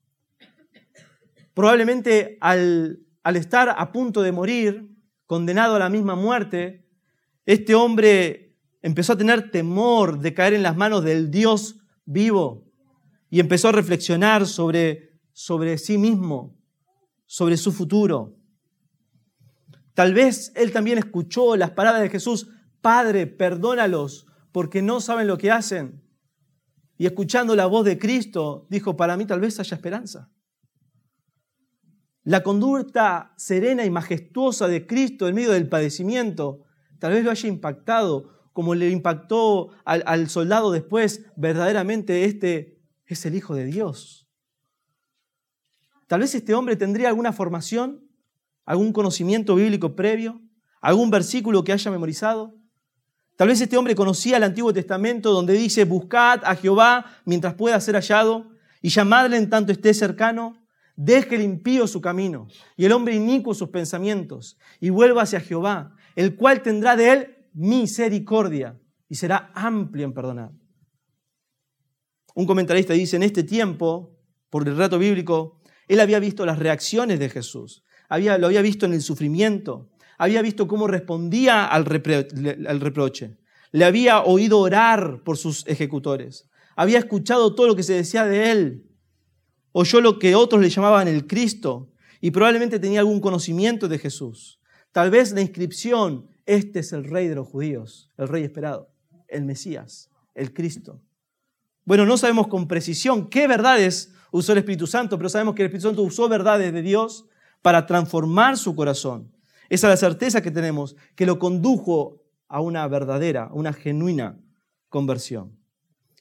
[1.55, 4.89] Probablemente al, estar a punto de morir,
[5.27, 6.87] condenado a la misma muerte,
[7.45, 12.65] este hombre empezó a tener temor de caer en las manos del Dios vivo
[13.31, 16.57] y empezó a reflexionar sobre, sobre sí mismo,
[17.27, 18.37] sobre su futuro.
[19.95, 22.49] Tal vez él también escuchó las palabras de Jesús,
[22.81, 26.03] Padre, perdónalos porque no saben lo que hacen.
[26.97, 30.31] Y escuchando la voz de Cristo, dijo, para mí tal vez haya esperanza.
[32.25, 36.63] La conducta serena y majestuosa de Cristo en medio del padecimiento
[36.99, 43.35] tal vez lo haya impactado como le impactó al, soldado después, verdaderamente este es el
[43.35, 44.29] Hijo de Dios.
[46.07, 48.07] Tal vez este hombre tendría alguna formación,
[48.65, 50.41] algún conocimiento bíblico previo,
[50.81, 52.55] algún versículo que haya memorizado.
[53.37, 57.81] Tal vez este hombre conocía el Antiguo Testamento donde dice, buscad a Jehová mientras pueda
[57.81, 58.51] ser hallado
[58.83, 60.62] y llamadle en tanto esté cercano.
[60.97, 65.95] Deje el impío su camino y el hombre inicuo sus pensamientos y vuelva hacia Jehová,
[66.17, 68.79] el cual tendrá de él misericordia
[69.09, 70.53] y será amplio en perdonar.
[72.35, 77.19] Un comentarista dice, en este tiempo, por el relato bíblico, él había visto las reacciones
[77.19, 81.85] de Jesús, había, lo había visto en el sufrimiento, había visto cómo respondía al,
[82.67, 83.37] al reproche,
[83.73, 88.51] le había oído orar por sus ejecutores, había escuchado todo lo que se decía de
[88.51, 88.92] él,
[89.73, 94.61] oyó lo que otros le llamaban el Cristo y probablemente tenía algún conocimiento de Jesús.
[94.93, 98.91] Tal vez la inscripción, este es el rey de los judíos, el rey esperado,
[99.29, 101.01] el Mesías, el Cristo.
[101.85, 105.67] Bueno, no sabemos con precisión qué verdades usó el Espíritu Santo, pero sabemos que el
[105.67, 107.27] Espíritu Santo usó verdades de Dios
[107.61, 109.33] para transformar su corazón.
[109.69, 114.39] Esa es la certeza que tenemos, que lo condujo a una verdadera, una genuina
[114.89, 115.59] conversión.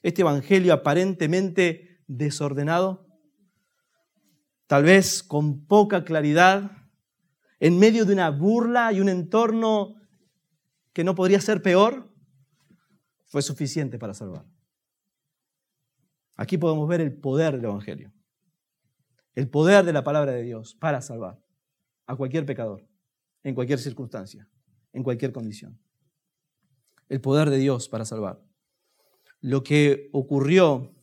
[0.02, 3.01] Este evangelio aparentemente desordenado
[4.66, 6.70] tal vez con poca claridad,
[7.60, 9.94] en medio de una burla y un entorno
[10.92, 12.12] que no podría ser peor,
[13.26, 14.44] fue suficiente para salvar.
[16.36, 18.12] Aquí podemos ver el poder del Evangelio,
[19.34, 21.42] el poder de la palabra de Dios para salvar
[22.06, 22.86] a cualquier pecador,
[23.42, 24.48] en cualquier circunstancia,
[24.92, 25.78] en cualquier condición.
[27.08, 28.42] El poder de Dios para salvar.
[29.40, 30.94] Lo que ocurrió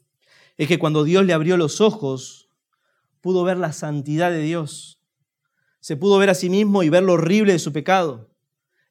[0.57, 2.48] es que cuando Dios le abrió los ojos
[3.21, 5.01] pudo ver la santidad de Dios.
[5.79, 8.29] Se pudo ver a sí mismo y ver lo horrible de su pecado.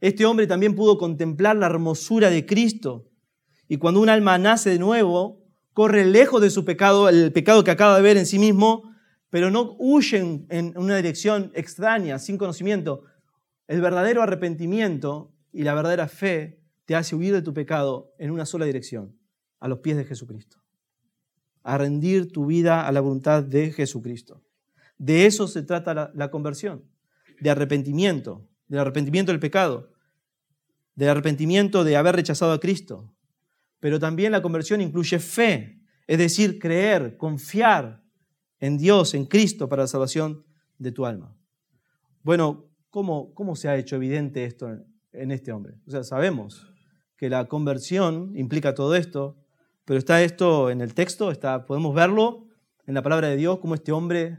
[0.00, 3.10] Este hombre también pudo contemplar la hermosura de Cristo.
[3.68, 7.70] Y cuando un alma nace de nuevo, corre lejos de su pecado, el pecado que
[7.70, 8.94] acaba de ver en sí mismo,
[9.30, 13.02] pero no huye en una dirección extraña, sin conocimiento.
[13.66, 18.46] El verdadero arrepentimiento y la verdadera fe te hace huir de tu pecado en una
[18.46, 19.18] sola dirección,
[19.60, 20.58] a los pies de Jesucristo
[21.62, 24.42] a rendir tu vida a la voluntad de Jesucristo.
[24.98, 26.84] De eso se trata la, conversión,
[27.40, 29.92] de arrepentimiento, del arrepentimiento del pecado,
[30.96, 33.14] del arrepentimiento de haber rechazado a Cristo.
[33.78, 38.02] Pero también la conversión incluye fe, es decir, creer, confiar
[38.58, 40.44] en Dios, en Cristo para la salvación
[40.78, 41.36] de tu alma.
[42.24, 45.74] Bueno, ¿cómo, cómo se ha hecho evidente esto en, en este hombre?
[45.86, 46.66] O sea, sabemos
[47.16, 49.36] que la conversión implica todo esto,
[49.88, 52.46] pero está esto en el texto, está, podemos verlo
[52.86, 54.36] en la palabra de Dios, cómo este hombre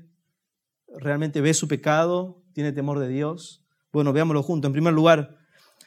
[0.99, 3.65] realmente ve su pecado, tiene temor de Dios.
[3.91, 4.69] Bueno, veámoslo juntos.
[4.69, 5.39] En primer lugar,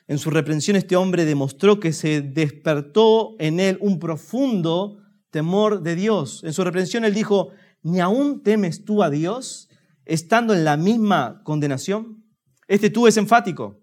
[0.08, 4.98] en su reprensión este hombre demostró que se despertó en él un profundo
[5.30, 6.42] temor de Dios.
[6.42, 7.50] En su reprensión él dijo,
[7.82, 9.68] ¿ni aún temes tú a Dios
[10.04, 12.24] estando en la misma condenación?
[12.66, 13.80] Este tú es enfático.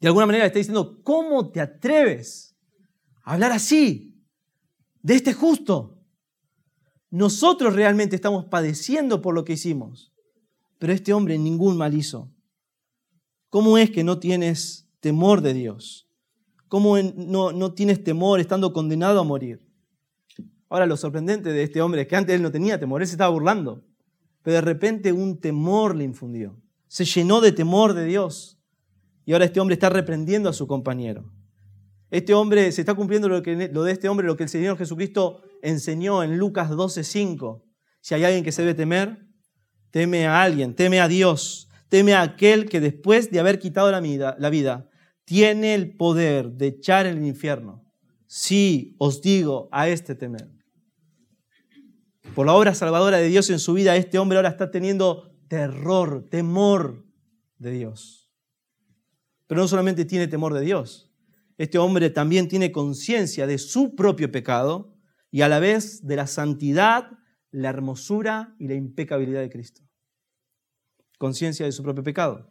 [0.00, 2.56] De alguna manera está diciendo, ¿cómo te atreves
[3.22, 4.07] a hablar así
[5.02, 5.98] de este justo?
[7.10, 10.12] Nosotros realmente estamos padeciendo por lo que hicimos,
[10.78, 12.30] pero este hombre ningún mal hizo.
[13.50, 16.08] ¿Cómo es que no tienes temor de Dios?
[16.68, 19.66] ¿Cómo no, no tienes temor estando condenado a morir?
[20.68, 23.14] Ahora lo sorprendente de este hombre es que antes él no tenía temor, él se
[23.14, 23.84] estaba burlando,
[24.42, 26.60] pero de repente un temor le infundió.
[26.88, 28.58] Se llenó de temor de Dios.
[29.24, 31.30] Y ahora este hombre está reprendiendo a su compañero.
[32.10, 34.78] Este hombre se está cumpliendo lo, que, lo de este hombre, lo que el Señor
[34.78, 37.64] Jesucristo enseñó en Lucas 12:5.
[38.00, 39.26] Si hay alguien que se debe temer,
[39.90, 44.00] teme a alguien, teme a Dios, teme a aquel que después de haber quitado la
[44.00, 44.88] vida, la vida
[45.24, 47.84] tiene el poder de echar el infierno.
[48.26, 50.50] Sí, os digo a este temer.
[52.34, 56.28] Por la obra salvadora de Dios en su vida, este hombre ahora está teniendo terror,
[56.30, 57.06] temor
[57.58, 58.30] de Dios.
[59.46, 61.07] Pero no solamente tiene temor de Dios,
[61.58, 64.94] este hombre también tiene conciencia de su propio pecado
[65.30, 67.10] y a la vez de la santidad,
[67.50, 69.82] la hermosura y la impecabilidad de Cristo.
[71.18, 72.50] Conciencia de su propio pecado.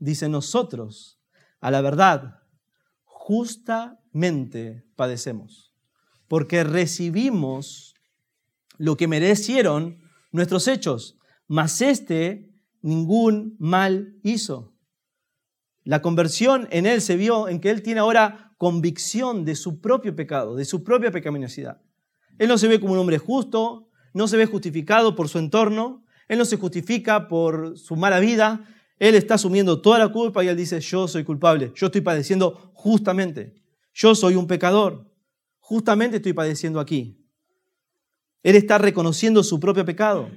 [0.00, 1.20] Dice nosotros,
[1.60, 2.40] a la verdad,
[3.04, 5.72] justamente padecemos,
[6.26, 7.94] porque recibimos
[8.78, 10.00] lo que merecieron
[10.32, 12.50] nuestros hechos, mas este
[12.82, 14.74] ningún mal hizo.
[15.90, 20.14] La conversión en él se vio en que él tiene ahora convicción de su propio
[20.14, 21.82] pecado, de su propia pecaminosidad.
[22.38, 26.04] Él no se ve como un hombre justo, no se ve justificado por su entorno,
[26.28, 28.68] él no se justifica por su mala vida,
[29.00, 32.70] él está asumiendo toda la culpa y él dice, yo soy culpable, yo estoy padeciendo
[32.72, 33.60] justamente,
[33.92, 35.10] yo soy un pecador,
[35.58, 37.20] justamente estoy padeciendo aquí.
[38.44, 40.30] Él está reconociendo su propio pecado,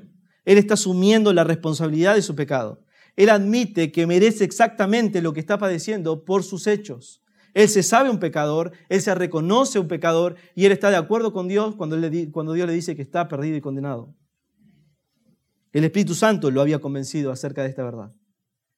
[0.46, 2.83] él está asumiendo la responsabilidad de su pecado.
[3.15, 7.21] Él admite que merece exactamente lo que está padeciendo por sus hechos.
[7.54, 11.34] Él se sabe un pecador, él se reconoce un pecador y él está de acuerdo
[11.34, 11.97] con Dios cuando,
[12.32, 14.15] cuando Dios le dice que está perdido y condenado.
[15.71, 18.13] El Espíritu Santo lo había convencido acerca de esta verdad.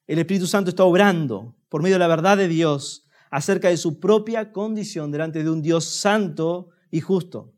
[0.07, 3.99] El Espíritu Santo está obrando por medio de la verdad de Dios acerca de su
[3.99, 7.53] propia condición delante de un Dios santo y justo.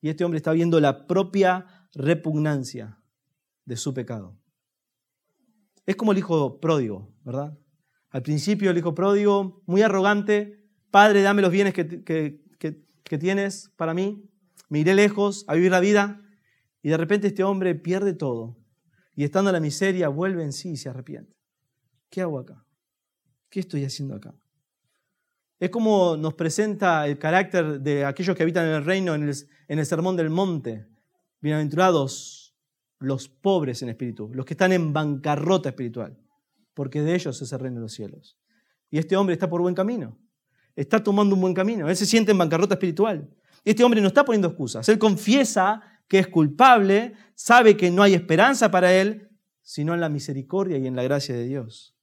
[0.00, 2.98] Y este hombre está viendo la propia repugnancia
[3.64, 4.39] de su pecado.
[5.90, 7.58] Es como el hijo pródigo, ¿verdad?
[8.10, 14.30] Al principio el hijo pródigo, muy arrogante, Padre, dame los bienes que, tienes para mí,
[14.68, 16.22] me iré lejos a vivir la vida,
[16.80, 18.56] y de repente este hombre pierde todo,
[19.16, 21.36] y estando en la miseria vuelve en sí y se arrepiente.
[22.08, 22.64] ¿Qué hago acá?
[23.48, 24.32] ¿Qué estoy haciendo acá?
[25.58, 29.34] Es como nos presenta el carácter de aquellos que habitan en el reino en el,
[29.66, 30.86] en el Sermón del Monte.
[31.40, 32.39] Bienaventurados
[33.00, 36.16] los pobres en espíritu, los que están en bancarrota espiritual
[36.80, 38.38] porque de ellos es el reino de los cielos.
[38.90, 40.18] Y este hombre está por buen camino,
[40.74, 43.28] está tomando un buen camino, él se siente en bancarrota espiritual.
[43.66, 48.14] Este hombre no está poniendo excusas, él confiesa que es culpable, sabe que no hay
[48.14, 49.28] esperanza para él,
[49.60, 51.94] sino en la misericordia y en la gracia de Dios.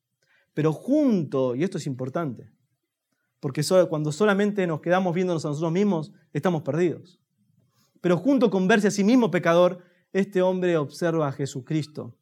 [0.54, 2.52] Pero junto, y esto es importante,
[3.40, 7.20] porque cuando solamente nos quedamos viéndonos a nosotros mismos, estamos perdidos.
[8.00, 12.18] Pero junto con verse a sí mismo pecador, este hombre observa a Jesucristo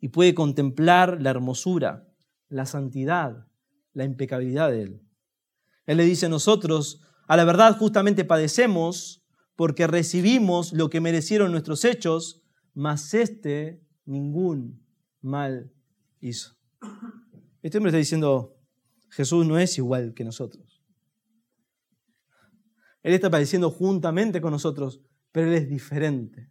[0.00, 2.08] y puede contemplar la hermosura,
[2.48, 3.46] la santidad,
[3.92, 5.02] la impecabilidad de Él.
[5.86, 9.22] Él le dice, nosotros a la verdad justamente padecemos
[9.54, 12.42] porque recibimos lo que merecieron nuestros hechos,
[12.74, 14.86] mas este ningún
[15.20, 15.72] mal
[16.20, 16.56] hizo.
[17.62, 18.56] Este hombre está diciendo,
[19.10, 20.82] Jesús no es igual que nosotros.
[23.02, 25.00] Él está padeciendo juntamente con nosotros,
[25.32, 26.50] pero Él es diferente.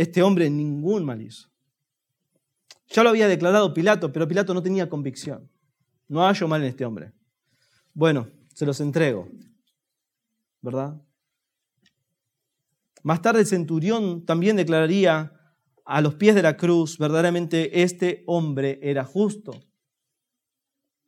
[0.00, 1.50] Este hombre ningún mal hizo.
[2.88, 5.50] Ya lo había declarado Pilato, pero Pilato no tenía convicción.
[6.08, 7.12] No hallo mal en este hombre.
[7.92, 9.28] Bueno, se los entrego.
[10.62, 10.98] ¿Verdad?
[13.02, 15.34] Más tarde el centurión también declararía
[15.84, 19.52] a los pies de la cruz, verdaderamente este hombre era justo.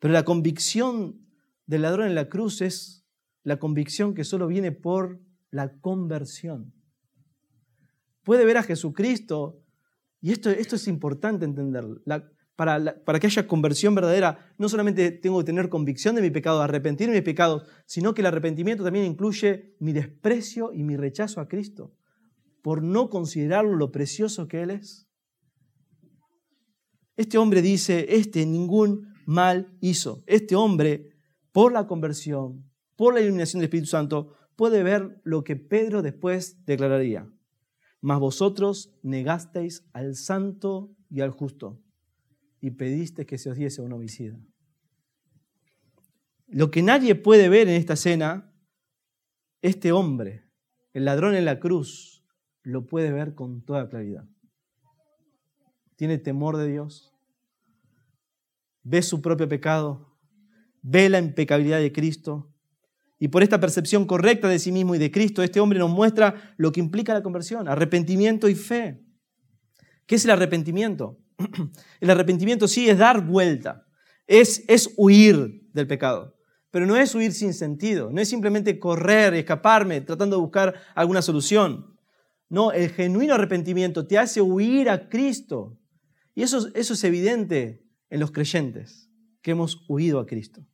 [0.01, 1.26] Pero la convicción
[1.64, 3.07] del ladrón en la cruz es
[3.43, 5.18] la convicción que solo viene por
[5.51, 6.74] la conversión.
[8.25, 9.62] Puede ver a Jesucristo
[10.20, 11.85] y esto, esto es importante entender.
[12.55, 16.62] para, para, que haya conversión verdadera, no solamente tengo que tener convicción de mi pecado,
[16.62, 21.41] arrepentir de mis pecados, sino que el arrepentimiento también incluye mi desprecio y mi rechazo
[21.41, 21.93] a Cristo,
[22.62, 25.09] por no considerarlo lo precioso que Él es.
[27.16, 30.23] Este hombre dice, este ningún mal hizo.
[30.27, 31.09] Este hombre,
[31.51, 36.64] por la conversión, por la iluminación del Espíritu Santo, puede ver lo que Pedro después
[36.64, 37.29] declararía.
[38.03, 41.81] Mas vosotros negasteis al santo y al justo
[42.61, 44.39] y pediste que se os diese un homicida.
[46.49, 48.53] Lo que nadie puede ver en esta escena,
[49.63, 50.49] este hombre,
[50.93, 52.25] el ladrón en la cruz,
[52.63, 54.29] lo puede ver con toda claridad.
[55.97, 57.15] Tiene temor de Dios,
[58.83, 60.19] ve su propio pecado,
[60.83, 62.52] ve la impecabilidad de Cristo,
[63.23, 66.55] y por esta percepción correcta de sí mismo y de Cristo, este hombre nos muestra
[66.57, 69.01] lo que implica la conversión, arrepentimiento y fe.
[70.07, 71.20] ¿Qué es el arrepentimiento?
[72.01, 73.87] El arrepentimiento sí es dar vuelta,
[74.27, 76.37] es, es huir del pecado,
[76.73, 81.23] pero no es huir sin sentido, no es simplemente correr, escaparme, tratando de buscar alguna
[81.23, 81.97] solución.
[82.49, 85.79] No, el genuino arrepentimiento te hace huir a Cristo.
[86.35, 89.12] Y eso, eso es evidente en los creyentes,
[89.43, 90.66] que hemos huido a Cristo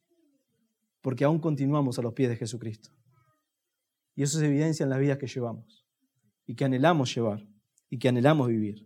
[1.08, 2.90] porque aún continuamos a los pies de Jesucristo.
[4.14, 5.86] Y eso se evidencia en las vidas que llevamos
[6.44, 7.48] y que anhelamos llevar
[7.88, 8.84] y que anhelamos vivir.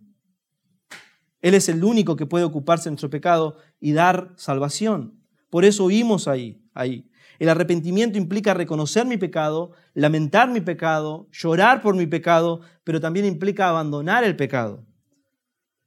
[1.40, 5.20] Él es el único que puede ocuparse de nuestro pecado y dar salvación.
[5.50, 7.10] Por eso oímos ahí, ahí.
[7.40, 13.26] El arrepentimiento implica reconocer mi pecado, lamentar mi pecado, llorar por mi pecado, pero también
[13.26, 14.86] implica abandonar el pecado.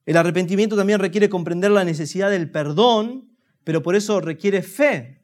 [0.05, 5.14] El arrepentimiento también requiere comprender la necesidad del perdón, pero por eso requiere fe.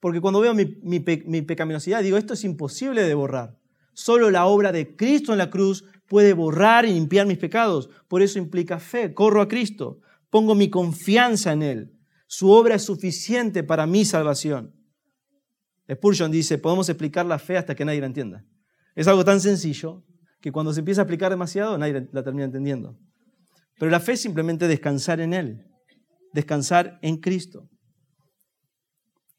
[0.00, 3.58] Porque cuando veo mi, pecaminosidad, digo, esto es imposible de borrar.
[3.92, 7.90] Solo la obra de Cristo en la cruz puede borrar y limpiar mis pecados.
[8.08, 9.12] Por eso implica fe.
[9.12, 10.00] Corro a Cristo.
[10.30, 11.92] Pongo mi confianza en Él.
[12.26, 14.74] Su obra es suficiente para mi salvación.
[15.92, 18.44] Spurgeon dice, podemos explicar la fe hasta que nadie la entienda.
[18.94, 20.04] Es algo tan sencillo
[20.40, 22.96] que cuando se empieza a explicar demasiado, nadie la termina entendiendo.
[23.78, 25.66] Pero la fe es simplemente descansar en Él,
[26.32, 27.68] descansar en Cristo.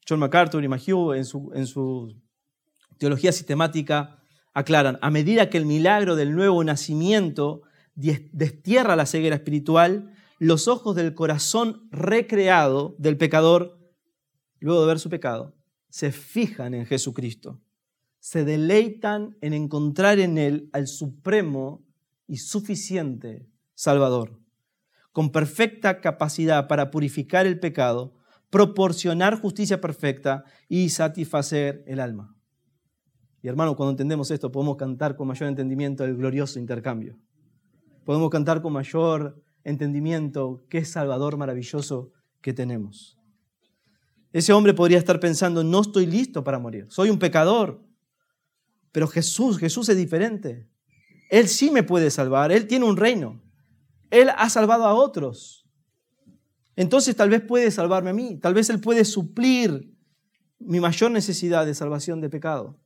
[0.08, 2.14] John MacArthur y McHugh en su, en su
[2.98, 4.22] teología sistemática
[4.54, 7.62] aclaran, a medida que el milagro del nuevo nacimiento
[7.94, 13.78] destierra la ceguera espiritual, los ojos del corazón recreado del pecador,
[14.60, 15.54] luego de ver su pecado,
[15.88, 17.60] se fijan en Jesucristo,
[18.18, 21.84] se deleitan en encontrar en Él al supremo
[22.26, 24.38] y suficiente Salvador,
[25.12, 28.14] con perfecta capacidad para purificar el pecado,
[28.52, 32.36] proporcionar justicia perfecta y satisfacer el alma.
[33.40, 37.18] Y hermano, cuando entendemos esto, podemos cantar con mayor entendimiento el glorioso intercambio.
[38.04, 43.18] Podemos cantar con mayor entendimiento qué Salvador maravilloso que tenemos.
[44.34, 47.82] Ese hombre podría estar pensando, no estoy listo para morir, soy un pecador.
[48.92, 50.68] Pero Jesús, Jesús es diferente.
[51.30, 53.42] Él sí me puede salvar, Él tiene un reino.
[54.10, 55.61] Él ha salvado a otros.
[56.76, 59.92] Entonces tal vez puede salvarme a mí, tal vez Él puede suplir
[60.58, 62.80] mi mayor necesidad de salvación de pecado.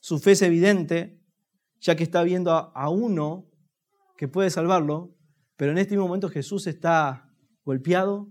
[0.00, 1.20] Su fe es evidente,
[1.80, 3.50] ya que está viendo a, uno
[4.16, 5.14] que puede salvarlo,
[5.56, 7.30] pero en este momento Jesús está
[7.64, 8.30] golpeado,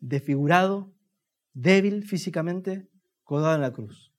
[0.00, 0.92] desfigurado,
[1.52, 2.90] débil físicamente,
[3.22, 4.12] colgado en la cruz.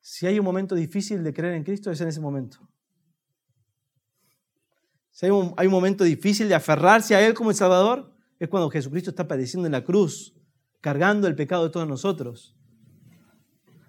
[0.00, 2.68] Si hay un momento difícil de creer en Cristo, es en ese momento.
[5.10, 8.11] Si hay un, hay un momento difícil de aferrarse a Él como el Salvador,
[8.42, 10.34] es cuando Jesucristo está padeciendo en la cruz,
[10.80, 12.56] cargando el pecado de todos nosotros,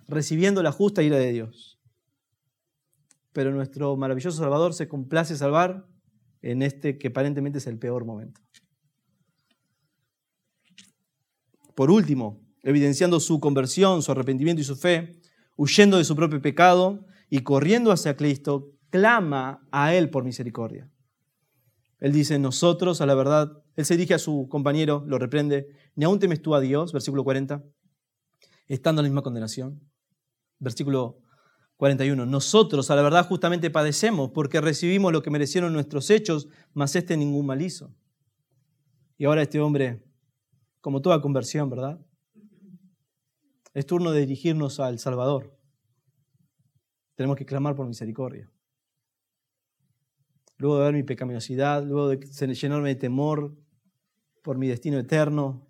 [0.07, 1.79] recibiendo la justa ira de Dios.
[3.31, 5.87] Pero nuestro maravilloso Salvador se complace salvar
[6.43, 8.41] en este que aparentemente es el peor momento.
[11.73, 15.19] Por último, evidenciando su conversión, su arrepentimiento y su fe,
[15.55, 20.92] huyendo de su propio pecado y corriendo hacia Cristo, clama a Él por misericordia.
[22.03, 25.67] Él dice, nosotros a la verdad él se dirige a su compañero, lo reprende.
[25.95, 27.63] Ni aún temes tú a Dios, versículo 40,
[28.67, 29.89] estando en la misma condenación.
[30.59, 31.21] Versículo
[31.77, 32.25] 41.
[32.25, 37.15] Nosotros, a la verdad, justamente padecemos porque recibimos lo que merecieron nuestros hechos, mas este
[37.15, 37.95] ningún mal hizo.
[39.17, 40.03] Y ahora este hombre,
[40.81, 42.05] como toda conversión, ¿verdad?
[43.73, 45.57] Es turno de dirigirnos al Salvador.
[47.15, 48.52] Tenemos que clamar por misericordia
[50.63, 53.53] luego de ver mi pecaminosidad, luego de llenarme de temor
[54.41, 55.67] por mi destino eterno,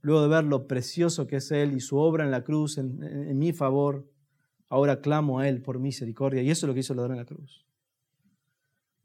[0.00, 3.38] luego de ver lo precioso que es Él y su obra en la cruz en,
[3.38, 4.10] mi favor,
[4.70, 6.40] ahora clamo a Él por misericordia.
[6.40, 7.66] Y eso es lo que hizo el ladrón en la cruz.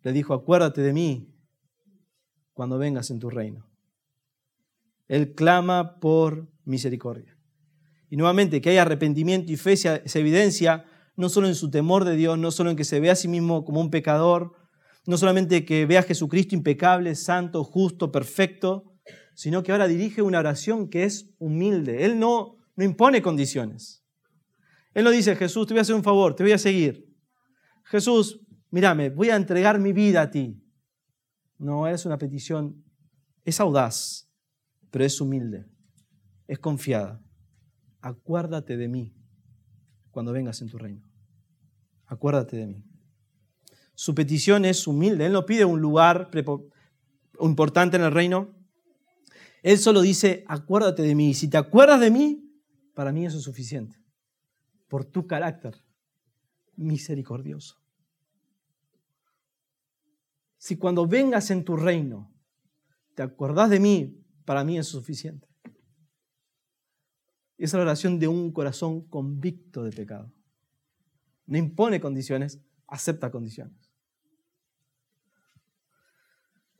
[0.04, 1.36] Le dijo, acuérdate de mí
[2.54, 3.68] cuando vengas en tu reino.
[5.10, 7.38] Él clama por misericordia.
[8.10, 10.86] Y nuevamente, que hay arrepentimiento y fe se evidencia
[11.18, 13.28] no solo en su temor de Dios, no solo en que se ve a sí
[13.28, 14.54] mismo como un pecador,
[15.08, 18.94] no solamente que ve a Jesucristo impecable, santo, justo, perfecto,
[19.34, 22.04] sino que ahora dirige una oración que es humilde.
[22.04, 24.04] Él no, no impone condiciones.
[24.94, 27.08] Él no dice, Jesús, te voy a hacer un favor, te voy a seguir.
[27.86, 30.62] Jesús, mírame, voy a entregar mi vida a ti.
[31.58, 32.84] No, es una petición,
[33.46, 34.30] es audaz,
[34.92, 35.68] pero es humilde,
[36.48, 37.24] es confiada.
[38.02, 39.16] Acuérdate de mí
[40.12, 41.10] cuando vengas en tu reino.
[42.08, 42.97] Acuérdate de mí.
[44.00, 45.26] Su petición es humilde.
[45.26, 46.30] Él no pide un lugar
[47.40, 48.54] importante en el reino.
[49.64, 51.32] Él solo dice, acuérdate de mí.
[51.32, 52.48] Y si te acuerdas de mí,
[52.94, 54.00] para mí eso es suficiente.
[54.88, 55.84] Por tu carácter
[56.76, 57.82] misericordioso.
[60.60, 62.32] Si cuando vengas en tu reino,
[63.16, 65.48] te acordás de mí, para mí es suficiente.
[67.58, 70.32] Esa es la oración de un corazón convicto de pecado.
[71.48, 73.87] No impone condiciones, acepta condiciones.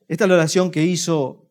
[0.08, 1.50] Esta es la oración que hizo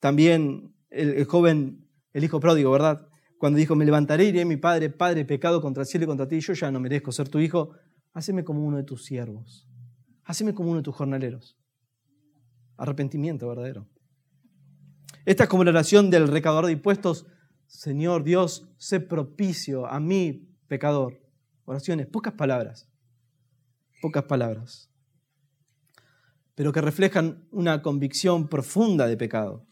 [0.00, 3.08] también el, joven, el hijo pródigo, ¿verdad?
[3.38, 6.06] Cuando dijo, me levantaré y diré a mi padre, Padre, pecado contra el cielo y
[6.08, 7.70] contra ti, yo ya no merezco ser tu hijo,
[8.12, 9.68] haceme como uno de tus siervos,
[10.24, 11.56] haceme como uno de tus jornaleros.
[12.76, 13.88] Arrepentimiento verdadero.
[15.24, 17.26] Esta es como la oración del recaudador de impuestos,
[17.66, 21.20] Señor Dios, sé propicio a mí, pecador.
[21.64, 22.88] Oraciones, pocas palabras,
[24.00, 24.91] pocas palabras
[26.54, 29.66] pero que reflejan una convicción profunda de pecado.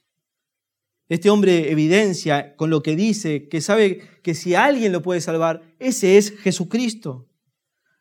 [1.08, 5.62] Este hombre evidencia con lo que dice que sabe que si alguien lo puede salvar,
[5.80, 7.28] ese es Jesucristo.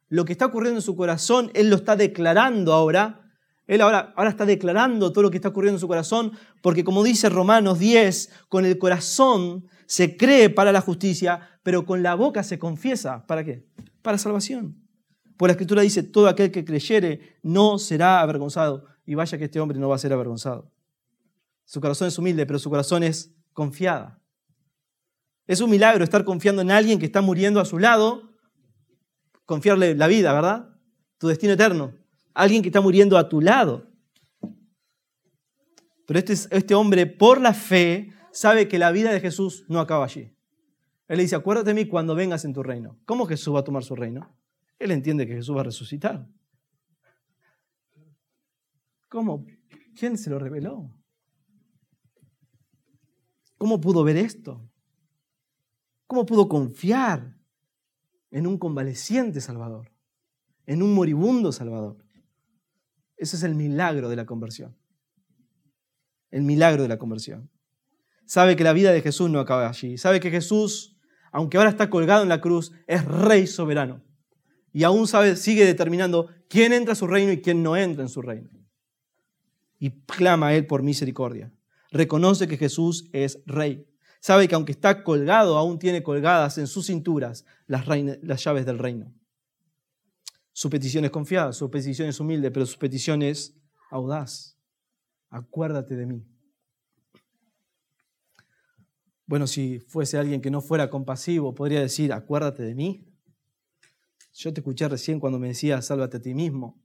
[0.07, 3.21] Lo que está ocurriendo en su corazón, él lo está declarando ahora.
[3.65, 7.03] Él ahora, ahora está declarando todo lo que está ocurriendo en su corazón, porque como
[7.03, 12.43] dice Romanos 10, con el corazón se cree para la justicia, pero con la boca
[12.43, 13.25] se confiesa.
[13.25, 13.65] ¿Para qué?
[14.03, 14.89] Para salvación.
[15.40, 18.84] Por la escritura dice, todo aquel que creyere no será avergonzado.
[19.06, 20.70] Y vaya que este hombre no va a ser avergonzado.
[21.64, 24.22] Su corazón es humilde, pero su corazón es confiada.
[25.48, 28.34] Es un milagro estar confiando en alguien que está muriendo a su lado,
[29.46, 30.78] confiarle la vida, ¿verdad?
[31.20, 31.94] Tu destino eterno.
[32.34, 33.88] Alguien que está muriendo a tu lado.
[36.06, 40.04] Pero este, este hombre, por la fe, sabe que la vida de Jesús no acaba
[40.04, 40.36] allí.
[41.08, 43.00] Él le dice, acuérdate de mí cuando vengas en tu reino.
[43.06, 44.38] ¿Cómo Jesús va a tomar su reino?
[44.80, 46.25] Él entiende que Jesús va a resucitar.
[49.09, 49.45] ¿Cómo?
[49.95, 50.95] ¿Quién se lo reveló?
[53.57, 54.71] ¿Cómo pudo ver esto?
[56.07, 57.38] ¿Cómo pudo confiar
[58.32, 59.91] en un convaleciente Salvador?
[60.65, 61.97] En un moribundo Salvador.
[63.17, 64.77] Ese es el milagro de la conversión.
[66.32, 67.51] El milagro de la conversión.
[68.25, 69.97] Sabe que la vida de Jesús no acaba allí.
[69.97, 70.97] Sabe que Jesús,
[71.32, 74.09] aunque ahora está colgado en la cruz, es rey soberano
[74.72, 78.09] y aún sabe, sigue determinando quién entra a su reino y quién no entra en
[78.09, 78.49] su reino.
[79.80, 81.51] Y clama a Él por misericordia.
[81.91, 83.88] Reconoce que Jesús es rey.
[84.20, 87.86] Sabe que aunque está colgado, aún tiene colgadas en sus cinturas las,
[88.22, 89.13] las llaves del reino.
[90.51, 93.55] Su petición es confiada, su petición es humilde, pero su petición es
[93.89, 94.57] audaz.
[95.30, 96.26] Acuérdate de mí.
[99.26, 103.09] Bueno, si fuese alguien que no fuera compasivo, podría decir, acuérdate de mí.
[104.34, 106.82] Yo te escuché recién cuando me decías, sálvate a ti mismo,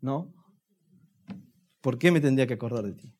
[0.00, 0.34] ¿no?
[1.80, 3.14] ¿Por qué me tendría que acordar de ti?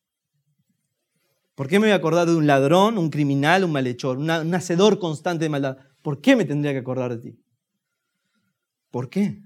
[1.55, 4.99] ¿Por qué me voy a acordar de un ladrón, un criminal, un malhechor, un hacedor
[4.99, 5.79] constante de maldad?
[6.03, 7.45] ¿Por qué me tendría que acordar de ti?
[8.91, 9.43] ¿Por qué?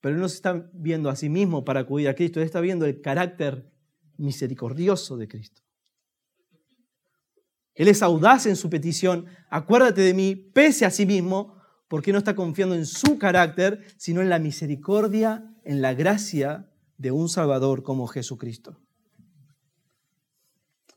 [0.00, 2.60] Pero él no se está viendo a sí mismo para acudir a Cristo, él está
[2.60, 3.72] viendo el carácter
[4.16, 5.62] misericordioso de Cristo.
[7.74, 11.61] Él es audaz en su petición, acuérdate de mí, pese a sí mismo,
[11.92, 16.66] porque no está confiando en su carácter, sino en la misericordia, en la gracia
[16.96, 18.80] de un Salvador como Jesucristo.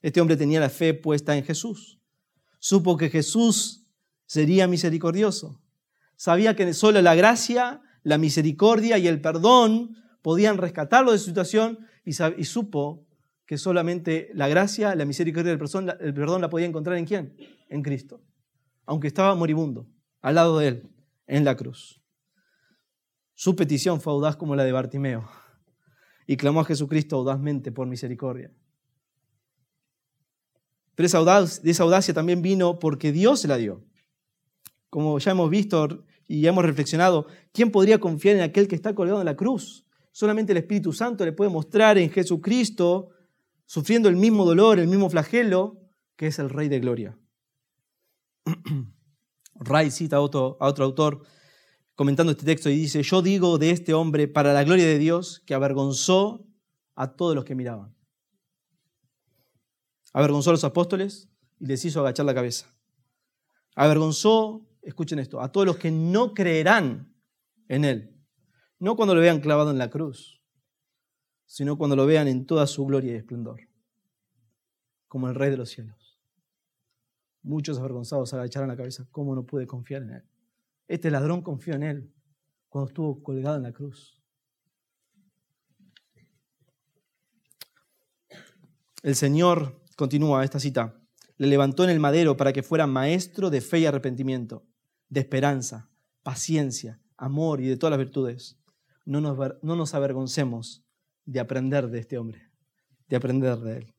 [0.02, 2.00] Este hombre tenía la fe puesta en Jesús.
[2.60, 3.86] Supo que Jesús
[4.26, 5.62] sería misericordioso.
[6.16, 11.80] Sabía que solo la gracia, la misericordia y el perdón podían rescatarlo de su situación
[12.06, 13.06] y, supo
[13.46, 17.36] que solamente la gracia, la misericordia y el perdón la podía encontrar en quién?
[17.68, 18.22] En Cristo,
[18.86, 19.90] aunque estaba moribundo
[20.26, 20.90] al lado de él
[21.28, 22.02] en la cruz.
[23.36, 25.30] Su petición fue audaz como la de Bartimeo
[26.26, 28.52] y clamó a Jesucristo audazmente por misericordia.
[30.96, 33.86] Pero esa audacia, audacia también vino porque Dios se la dio.
[34.90, 38.96] Como ya hemos visto y ya hemos reflexionado, ¿quién podría confiar en aquel que está
[38.96, 39.86] colgado en la cruz?
[40.12, 43.10] Solamente el Espíritu Santo le puede mostrar en Jesucristo,
[43.68, 45.84] sufriendo el mismo dolor, el mismo flagelo,
[46.16, 47.16] que es el Rey de Gloria.
[49.56, 51.26] Ray cita a otro, autor
[51.96, 55.42] comentando este texto y dice, yo digo de este hombre, para la gloria de Dios,
[55.46, 56.46] que avergonzó
[56.94, 57.96] a todos los que miraban.
[60.14, 61.30] Avergonzó a los apóstoles
[61.60, 62.74] y les hizo agachar la cabeza.
[63.76, 67.14] Avergonzó, escuchen esto, a todos los que no creerán
[67.68, 68.16] en Él.
[68.80, 70.42] No cuando lo vean clavado en la cruz,
[71.46, 73.62] sino cuando lo vean en toda su gloria y esplendor,
[75.08, 76.05] como el Rey de los cielos.
[77.46, 79.08] Muchos avergonzados agacharon la cabeza.
[79.12, 80.24] ¿Cómo no pude confiar en Él?
[80.88, 82.14] Este ladrón confió en Él
[82.70, 84.20] cuando estuvo colgado en la cruz.
[89.04, 91.00] El Señor, continúa esta cita,
[91.38, 94.66] le levantó en el madero para que fuera maestro de fe y arrepentimiento,
[95.10, 95.92] de esperanza,
[96.24, 98.58] paciencia, amor y de todas las virtudes.
[99.06, 100.84] No nos, no nos avergoncemos
[101.26, 102.50] de aprender de este hombre,
[103.08, 103.94] de aprender de él.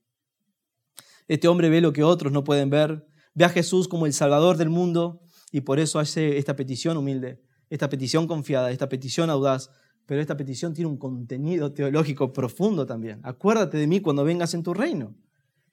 [1.29, 3.07] Este hombre ve lo que otros no pueden ver,
[3.37, 5.21] ve a Jesús como el Salvador del mundo
[5.53, 9.71] y por eso hace esta petición humilde, esta petición confiada, esta petición audaz,
[10.07, 13.21] pero esta petición tiene un contenido teológico profundo también.
[13.23, 15.15] Acuérdate de mí cuando vengas en tu reino.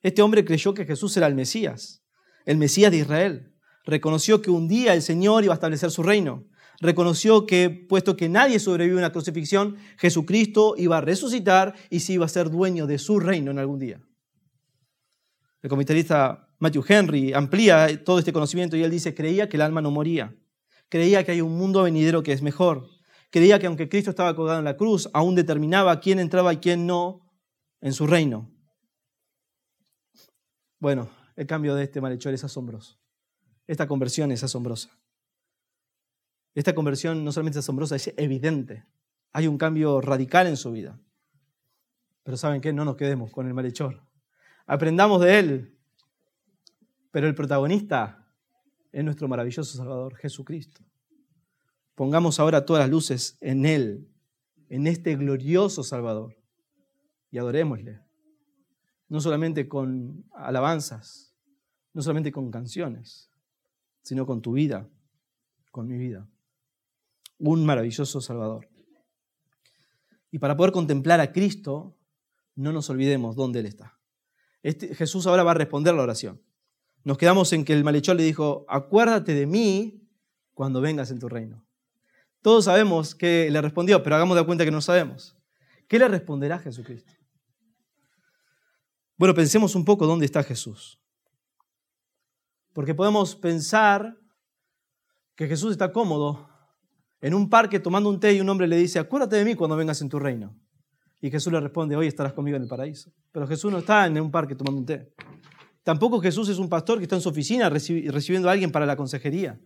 [0.01, 2.03] Este hombre creyó que Jesús era el Mesías,
[2.45, 3.53] el Mesías de Israel.
[3.85, 6.45] Reconoció que un día el Señor iba a establecer su reino.
[6.81, 12.13] Reconoció que, puesto que nadie sobrevive a una crucifixión, Jesucristo iba a resucitar y se
[12.13, 14.01] iba a ser dueño de su reino en algún día.
[15.61, 19.81] El comentarista Matthew Henry amplía todo este conocimiento y él dice, creía que el alma
[19.81, 20.33] no moría.
[20.87, 22.87] Creía que hay un mundo venidero que es mejor.
[23.31, 26.87] Creía que aunque Cristo estaba colgado en la cruz, aún determinaba quién entraba y quién
[26.87, 27.29] no
[27.81, 28.49] en su reino.
[30.79, 32.97] Bueno, el cambio de este malhechor es asombroso.
[33.67, 34.97] Esta conversión es asombrosa.
[36.55, 38.85] Esta conversión no solamente es asombrosa, es evidente.
[39.33, 40.97] Hay un cambio radical en su vida.
[42.23, 42.71] Pero ¿saben qué?
[42.71, 44.01] No nos quedemos con el malhechor.
[44.65, 45.72] Aprendamos de él.
[47.13, 48.27] Pero el protagonista
[48.91, 50.81] es nuestro maravilloso Salvador, Jesucristo.
[51.93, 54.09] Pongamos ahora todas las luces en Él,
[54.67, 56.35] en este glorioso Salvador,
[57.29, 58.01] y adorémosle
[59.09, 61.35] no solamente con alabanzas,
[61.93, 63.29] no solamente con canciones,
[64.01, 64.89] sino con tu vida,
[65.69, 66.27] con mi vida.
[67.37, 68.67] Un maravilloso Salvador.
[70.31, 71.95] Y para poder contemplar a Cristo,
[72.55, 73.99] no nos olvidemos dónde Él está.
[74.63, 76.41] Este, Jesús ahora va a responder la oración.
[77.03, 80.07] Nos quedamos en que el malhechor le dijo, acuérdate de mí
[80.53, 81.65] cuando vengas en tu reino.
[82.41, 85.37] Todos sabemos que le respondió, pero hagamos de cuenta que no sabemos.
[85.87, 87.13] ¿Qué le responderá Jesucristo?
[89.17, 90.99] Bueno, pensemos un poco dónde está Jesús.
[92.73, 94.17] Porque podemos pensar
[95.35, 96.49] que Jesús está cómodo
[97.21, 99.77] en un parque tomando un té y un hombre le dice, acuérdate de mí cuando
[99.77, 100.55] vengas en tu reino.
[101.21, 103.11] Y Jesús le responde, hoy estarás conmigo en el paraíso.
[103.31, 105.13] Pero Jesús no está en un parque tomando un té.
[105.83, 108.95] Tampoco Jesús es un pastor que está en su oficina recibiendo a alguien para la
[108.95, 109.59] consejería.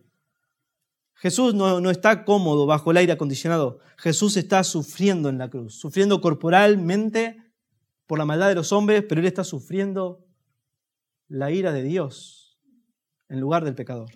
[1.14, 3.80] Jesús no, no, está cómodo bajo el aire acondicionado.
[3.96, 7.42] Jesús está sufriendo en la cruz, sufriendo corporalmente
[8.06, 10.24] por la maldad de los hombres, pero él está sufriendo
[11.28, 12.58] la ira de Dios
[13.28, 14.10] en lugar del pecador.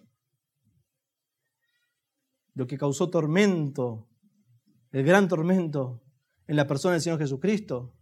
[2.54, 4.08] Lo que causó tormento,
[4.92, 6.02] el gran tormento
[6.46, 7.94] en la persona del Señor Jesucristo,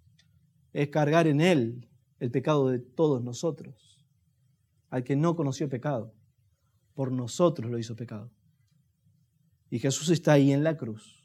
[0.73, 1.89] es cargar en Él
[2.19, 3.89] el pecado de todos nosotros.
[4.91, 6.12] Al que no conoció pecado,
[6.95, 8.30] por nosotros lo hizo pecado.
[9.70, 11.24] Y Jesús está ahí en la cruz.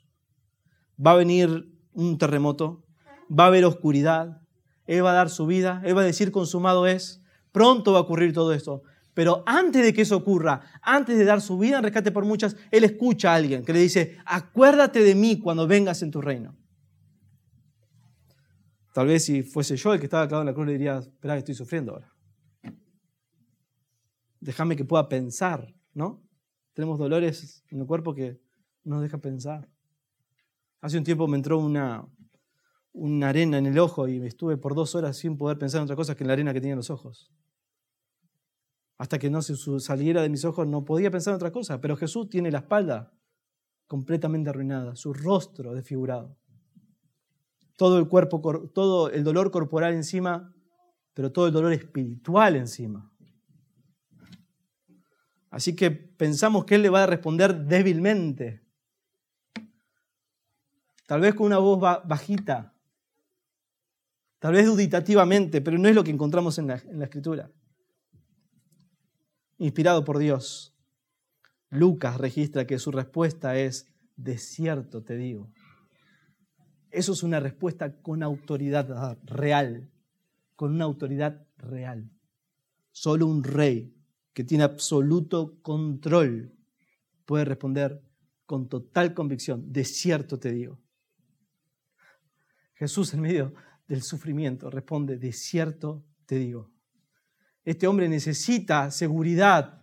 [1.03, 2.85] Va a venir un terremoto,
[3.27, 4.45] va a haber oscuridad,
[4.87, 8.01] él va a dar su vida, Él va a decir consumado es, pronto va a
[8.01, 8.83] ocurrir todo esto.
[9.13, 12.55] Pero antes de que eso ocurra, antes de dar su vida en rescate por muchas,
[12.69, 16.55] Él escucha a alguien que le dice, acuérdate de mí cuando vengas en tu reino.
[18.93, 21.37] Tal vez si fuese yo el que estaba clavado en la cruz, le diría, espera
[21.37, 22.13] estoy sufriendo ahora.
[24.45, 26.21] Déjame que pueda pensar, ¿no?
[26.75, 28.39] Tenemos dolores en el cuerpo que
[28.83, 29.67] nos deja pensar.
[30.81, 32.07] Hace un tiempo me entró una,
[32.93, 35.95] una arena en el ojo y estuve por dos horas sin poder pensar en otra
[35.95, 37.31] cosa que en la arena que tenía en los ojos.
[38.99, 41.97] Hasta que no se saliera de mis ojos no podía pensar en otra cosa, pero
[41.97, 43.17] Jesús tiene la espalda
[43.87, 46.37] completamente arruinada, su rostro desfigurado.
[47.77, 50.53] Todo el cuerpo, todo el dolor corporal encima,
[51.15, 53.11] pero todo el dolor espiritual encima.
[55.55, 58.61] Así que pensamos que Él le va a responder débilmente,
[61.07, 62.73] tal vez con una voz bajita,
[64.39, 67.49] tal vez duditativamente, pero no es lo que encontramos en la, escritura.
[69.57, 70.75] Inspirado por Dios,
[71.69, 73.87] Lucas registra que su respuesta es,
[74.17, 75.53] de cierto te digo.
[76.91, 79.89] Eso es una respuesta con autoridad real,
[80.57, 82.11] con una autoridad real.
[82.91, 83.94] Solo un rey
[84.35, 86.53] que tiene absoluto control
[87.25, 88.03] puede responder,
[88.45, 90.79] con total convicción, de cierto te digo.
[92.75, 93.53] Jesús en medio
[93.87, 96.69] del sufrimiento responde, de cierto te digo.
[97.63, 99.81] Este hombre necesita seguridad,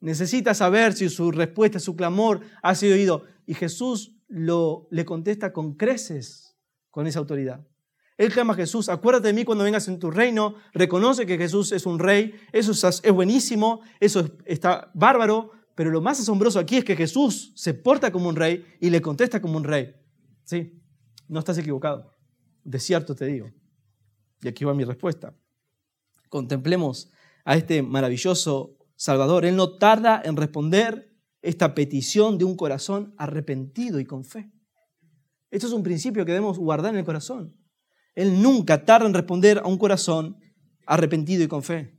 [0.00, 3.24] necesita saber si su respuesta, su clamor ha sido oído.
[3.46, 6.56] Y Jesús le contesta con creces
[6.90, 7.66] con esa autoridad.
[8.22, 11.72] Él clama a Jesús, acuérdate de mí cuando vengas en tu reino, reconoce que Jesús
[11.72, 16.84] es un rey, eso es, buenísimo, eso está bárbaro, pero lo más asombroso aquí es
[16.84, 19.96] que Jesús se porta como un rey y le contesta como un rey.
[20.44, 20.80] Sí,
[21.26, 22.12] no estás equivocado,
[22.62, 23.50] de cierto te digo.
[24.40, 25.34] Y aquí va mi respuesta.
[26.28, 27.10] Contemplemos
[27.44, 29.44] a este maravilloso Salvador.
[29.44, 34.52] Él no tarda en responder esta petición de un corazón arrepentido y con fe.
[35.50, 37.60] Esto es un principio que debemos guardar en el corazón.
[38.14, 40.36] Él nunca tarda en responder a un corazón
[40.86, 41.98] arrepentido y con fe.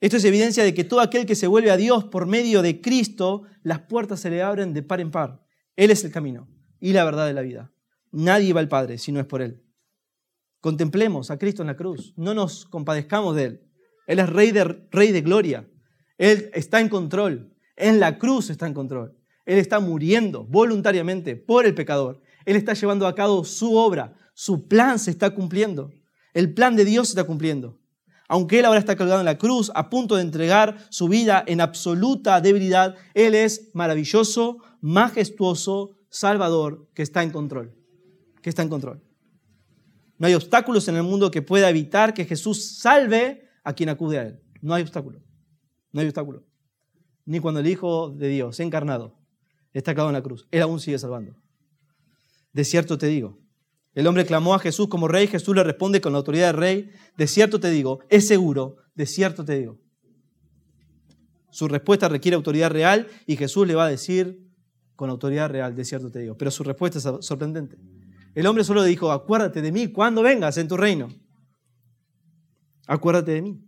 [0.00, 2.80] Esto es evidencia de que todo aquel que se vuelve a Dios por medio de
[2.80, 5.44] Cristo, las puertas se le abren de par en par.
[5.76, 6.48] Él es el camino
[6.80, 7.72] y la verdad de la vida.
[8.10, 9.62] Nadie va al Padre si no es por Él.
[10.60, 12.14] Contemplemos a Cristo en la cruz.
[12.16, 13.70] No nos compadezcamos de Él.
[14.06, 15.68] Él es rey de, rey de gloria.
[16.18, 17.54] Él está en control.
[17.76, 19.16] En la cruz está en control.
[19.46, 22.20] Él está muriendo voluntariamente por el pecador.
[22.44, 24.14] Él está llevando a cabo su obra.
[24.34, 25.90] Su plan se está cumpliendo.
[26.34, 27.78] El plan de Dios se está cumpliendo.
[28.28, 31.60] Aunque Él ahora está colgado en la cruz, a punto de entregar su vida en
[31.60, 37.74] absoluta debilidad, Él es maravilloso, majestuoso, salvador, que está en control.
[38.40, 39.02] Que está en control.
[40.16, 44.18] No hay obstáculos en el mundo que pueda evitar que Jesús salve a quien acude
[44.18, 44.40] a Él.
[44.60, 45.20] No hay obstáculo.
[45.92, 46.44] No hay obstáculo.
[47.24, 49.18] Ni cuando el Hijo de Dios, encarnado,
[49.72, 50.46] está clavado en la cruz.
[50.50, 51.36] Él aún sigue salvando.
[52.52, 53.38] De cierto te digo,
[53.94, 56.90] el hombre clamó a Jesús como rey, Jesús le responde con la autoridad de rey,
[57.16, 59.78] de cierto te digo, es seguro, de cierto te digo.
[61.50, 64.46] Su respuesta requiere autoridad real y Jesús le va a decir
[64.94, 66.36] con autoridad real, de cierto te digo.
[66.36, 67.76] Pero su respuesta es sorprendente.
[68.34, 71.08] El hombre solo dijo, acuérdate de mí cuando vengas en tu reino.
[72.86, 73.60] Acuérdate de mí.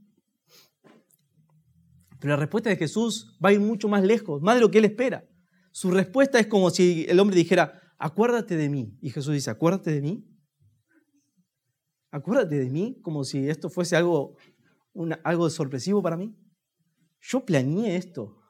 [2.20, 4.78] Pero la respuesta de Jesús va a ir mucho más lejos, más de lo que
[4.78, 5.24] él espera.
[5.72, 8.98] Su respuesta es como si el hombre dijera, acuérdate de mí.
[9.00, 10.28] Y Jesús dice, acuérdate de mí.
[12.10, 14.36] Acuérdate de mí como si esto fuese algo,
[15.22, 16.36] algo sorpresivo para mí.
[17.20, 18.42] Yo planeé esto.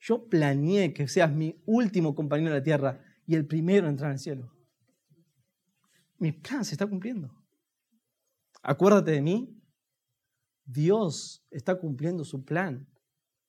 [0.00, 4.10] Yo planeé que seas mi último compañero en la tierra y el primero en entrar
[4.10, 4.52] al cielo.
[6.18, 7.34] Mi plan se está cumpliendo.
[8.62, 9.56] Acuérdate de mí.
[10.66, 12.86] Dios está cumpliendo su plan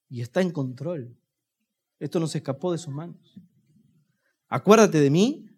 [0.07, 1.19] y está en control.
[1.99, 3.37] Esto no se escapó de sus manos
[4.51, 5.49] acuérdate de mí,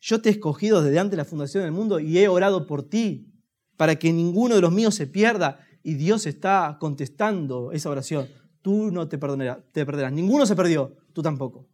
[0.00, 2.88] yo te he escogido desde antes de la fundación del mundo y he orado por
[2.88, 3.32] ti
[3.76, 5.60] para que ninguno de los míos se pierda.
[5.82, 8.28] Y Dios está contestando esa oración.
[8.60, 10.12] Tú no te perderás, te perderás.
[10.12, 11.70] Ninguno se perdió, tú tampoco.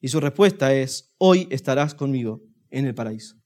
[0.00, 3.36] Y su respuesta es, hoy estarás conmigo en el paraíso.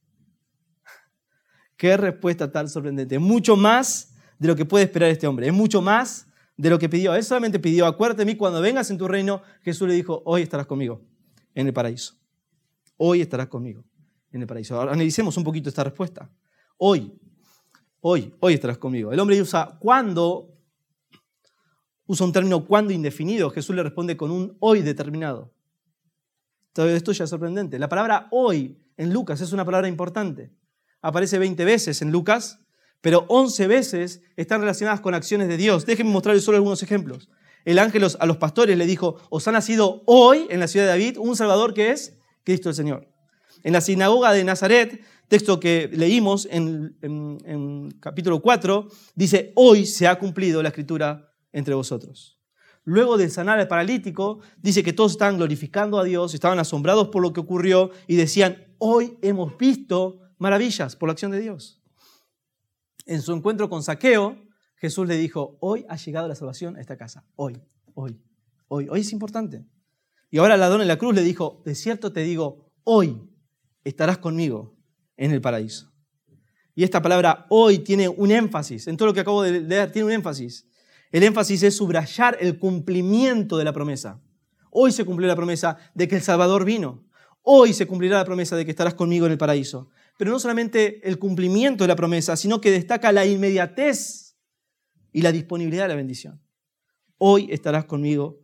[1.76, 3.18] Qué respuesta tan sorprendente.
[3.18, 5.46] Mucho más de lo que puede esperar este hombre.
[5.46, 6.26] Es mucho más
[6.56, 7.14] de lo que pidió.
[7.14, 9.42] Él solamente pidió, acuérdate de mí cuando vengas en tu reino.
[9.62, 11.02] Jesús le dijo, hoy estarás conmigo
[11.54, 12.14] en el paraíso.
[12.96, 13.84] Hoy estarás conmigo
[14.32, 14.80] en el paraíso.
[14.80, 16.30] Analicemos un poquito esta respuesta.
[16.78, 17.12] Hoy,
[18.00, 19.12] hoy, hoy estarás conmigo.
[19.12, 20.54] El hombre usa cuando,
[22.06, 23.50] usa un término cuando indefinido.
[23.50, 25.52] Jesús le responde con un hoy determinado.
[26.72, 27.78] Todo esto ya es sorprendente.
[27.78, 30.52] La palabra hoy en Lucas es una palabra importante.
[31.00, 32.65] Aparece 20 veces en Lucas
[33.06, 35.86] pero 11 veces están relacionadas con acciones de Dios.
[35.86, 37.28] Déjenme mostrarles solo algunos ejemplos.
[37.64, 40.90] El ángel a los pastores le dijo, os ha nacido hoy en la ciudad de
[40.90, 43.06] David un Salvador que es Cristo el Señor.
[43.62, 50.08] En la sinagoga de Nazaret, texto que leímos en, en capítulo 4, dice, hoy se
[50.08, 52.40] ha cumplido la escritura entre vosotros.
[52.82, 57.22] Luego de sanar al paralítico, dice que todos estaban glorificando a Dios, estaban asombrados por
[57.22, 61.75] lo que ocurrió y decían, hoy hemos visto maravillas por la acción de Dios.
[63.06, 64.36] En su encuentro con Saqueo,
[64.74, 67.24] Jesús le dijo, hoy ha llegado la salvación a esta casa.
[67.36, 67.62] Hoy,
[67.94, 68.20] hoy,
[68.66, 69.64] hoy, hoy es importante.
[70.28, 73.30] Y ahora el ladrón en la cruz le dijo, de cierto te digo, hoy
[73.84, 74.76] estarás conmigo
[75.16, 75.92] en el paraíso.
[76.74, 80.06] Y esta palabra hoy tiene un énfasis, en todo lo que acabo de leer, tiene
[80.06, 80.68] un énfasis.
[81.12, 84.20] El énfasis es subrayar el cumplimiento de la promesa.
[84.70, 87.06] Hoy se cumplió la promesa de que el Salvador vino.
[87.42, 91.06] Hoy se cumplirá la promesa de que estarás conmigo en el paraíso pero no solamente
[91.08, 94.36] el cumplimiento de la promesa, sino que destaca la inmediatez
[95.12, 96.42] y la disponibilidad de la bendición.
[97.18, 98.40] Hoy estarás conmigo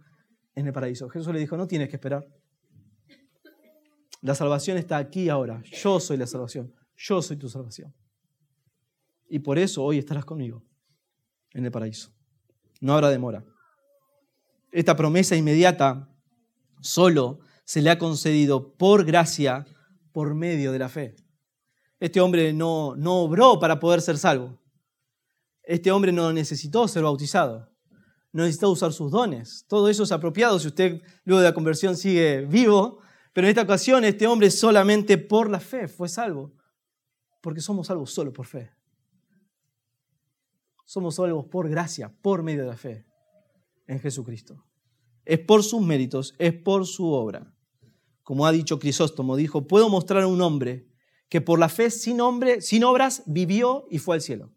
[0.54, 1.08] en el paraíso.
[1.08, 2.26] Jesús le dijo, no tienes que esperar.
[4.20, 5.62] La salvación está aquí ahora.
[5.64, 6.74] Yo soy la salvación.
[6.96, 7.94] Yo soy tu salvación.
[9.28, 10.64] Y por eso hoy estarás conmigo
[11.52, 12.12] en el paraíso.
[12.80, 13.44] No habrá demora.
[14.70, 16.08] Esta promesa inmediata
[16.82, 19.64] Solo se le ha concedido por gracia,
[20.12, 21.14] por medio de la fe.
[22.02, 24.58] Este hombre no, no obró para poder ser salvo.
[25.62, 27.70] Este hombre no necesitó ser bautizado.
[28.32, 29.64] No necesitó usar sus dones.
[29.68, 32.98] Todo eso es apropiado si usted luego de la conversión sigue vivo.
[33.32, 36.52] Pero en esta ocasión este hombre solamente por la fe fue salvo.
[37.40, 38.72] Porque somos salvos solo por fe.
[40.84, 43.06] Somos salvos por gracia, por medio de la fe
[43.86, 44.66] en Jesucristo.
[45.24, 47.54] Es por sus méritos, es por su obra.
[48.24, 50.91] Como ha dicho Crisóstomo, dijo, puedo mostrar a un hombre
[51.32, 54.52] que por la fe sin, hombre, sin obras vivió y fue al cielo.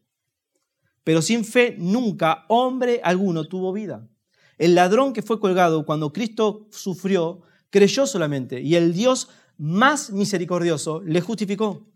[1.06, 4.10] Pero sin fe nunca hombre alguno tuvo vida.
[4.58, 11.02] El ladrón que fue colgado cuando Cristo sufrió, creyó solamente y el Dios más misericordioso
[11.02, 11.88] le justificó.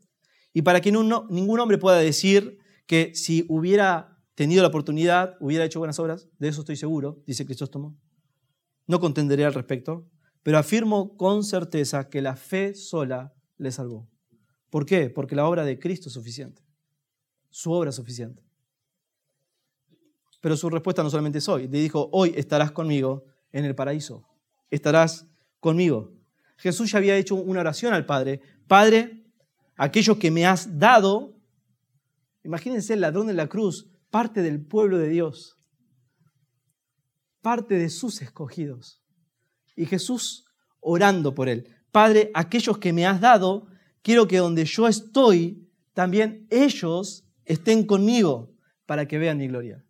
[0.53, 5.79] Y para que ningún hombre pueda decir que si hubiera tenido la oportunidad, hubiera hecho
[5.79, 7.97] buenas obras, de eso estoy seguro, dice Crisóstomo.
[8.87, 10.07] No contenderé al respecto,
[10.41, 14.07] pero afirmo con certeza que la fe sola le salvó.
[14.69, 15.09] ¿Por qué?
[15.09, 16.61] Porque la obra de Cristo es suficiente.
[17.49, 18.43] Su obra es suficiente.
[20.41, 21.67] Pero su respuesta no solamente es hoy.
[21.67, 24.27] Le dijo, hoy estarás conmigo en el paraíso.
[24.69, 25.25] Estarás
[25.59, 26.13] conmigo.
[26.57, 28.41] Jesús ya había hecho una oración al Padre.
[28.67, 29.25] Padre,
[29.75, 31.35] aquello que me has dado,
[32.43, 35.57] imagínense el ladrón de la cruz, parte del pueblo de Dios,
[37.41, 39.01] parte de sus escogidos.
[39.75, 40.45] Y Jesús
[40.81, 43.67] orando por él, Padre, aquellos que me has dado,
[44.01, 48.53] quiero que donde yo estoy, también ellos estén conmigo
[48.85, 49.85] para que vean mi gloria.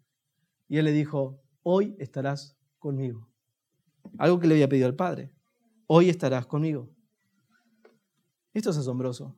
[0.67, 3.29] Y él le dijo, hoy estarás conmigo.
[4.17, 5.31] Algo que le había pedido al Padre,
[5.87, 6.89] hoy estarás conmigo.
[8.53, 9.35] Esto es asombroso.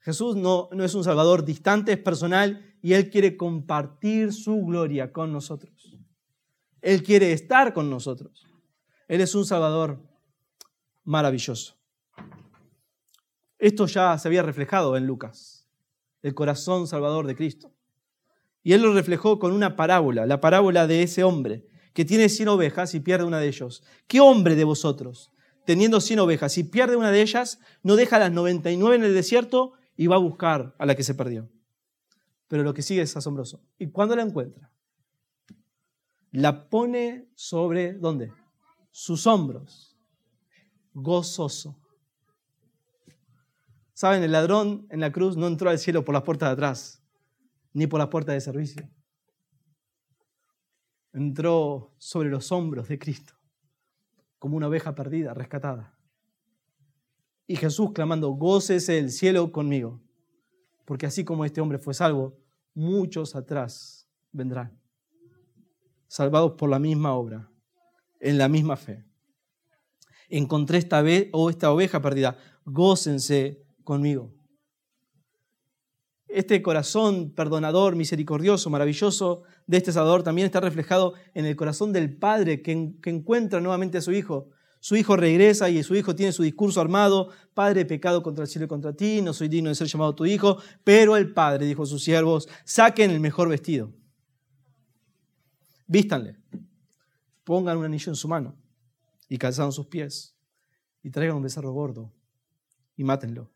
[0.00, 5.12] Jesús no, no es un Salvador distante, es personal y Él quiere compartir su gloria
[5.12, 5.98] con nosotros.
[6.80, 8.46] Él quiere estar con nosotros.
[9.08, 10.00] Él es un Salvador
[11.02, 11.75] maravilloso.
[13.58, 15.66] Esto ya se había reflejado en Lucas,
[16.22, 17.72] el corazón salvador de Cristo.
[18.62, 22.48] Y Él lo reflejó con una parábola, la parábola de ese hombre que tiene 100
[22.48, 23.82] ovejas y pierde una de ellos.
[24.06, 25.32] ¿Qué hombre de vosotros,
[25.64, 29.72] teniendo 100 ovejas y pierde una de ellas, no deja las 99 en el desierto
[29.96, 31.48] y va a buscar a la que se perdió.
[32.48, 33.62] Pero lo que sigue es asombroso.
[33.78, 34.70] ¿Y cuando la encuentra?
[36.30, 38.32] La pone sobre, ¿dónde?
[38.90, 39.96] Sus hombros.
[40.92, 41.78] Gozoso.
[43.96, 47.02] Saben, el ladrón en la cruz no entró al cielo por las puertas de atrás,
[47.72, 48.86] ni por las puertas de servicio.
[51.14, 53.32] Entró sobre los hombros de Cristo,
[54.38, 55.98] como una oveja perdida, rescatada.
[57.46, 60.02] Y Jesús clamando, gócese el cielo conmigo.
[60.84, 62.38] Porque así como este hombre fue salvo,
[62.74, 64.78] muchos atrás vendrán.
[66.06, 67.50] Salvados por la misma obra,
[68.20, 69.06] en la misma fe.
[70.28, 72.36] Encontré esta, esta oveja perdida,
[72.66, 74.34] gócense conmigo.
[76.28, 82.14] Este corazón perdonador, misericordioso, maravilloso de este Salvador también está reflejado en el corazón del
[82.14, 82.72] Padre que,
[83.04, 84.50] encuentra nuevamente a su Hijo.
[84.80, 88.66] Su hijo regresa y su hijo tiene su discurso armado, Padre, pecado contra el cielo
[88.66, 91.84] y contra ti, no soy digno de ser llamado tu hijo, pero el Padre dijo
[91.84, 93.92] a sus siervos, saquen el mejor vestido,
[95.86, 96.36] vístanle,
[97.42, 98.54] pongan un anillo en su mano
[99.28, 100.36] y calzaron sus pies
[101.02, 102.12] y traigan un becerro gordo
[102.96, 103.55] y mátenlo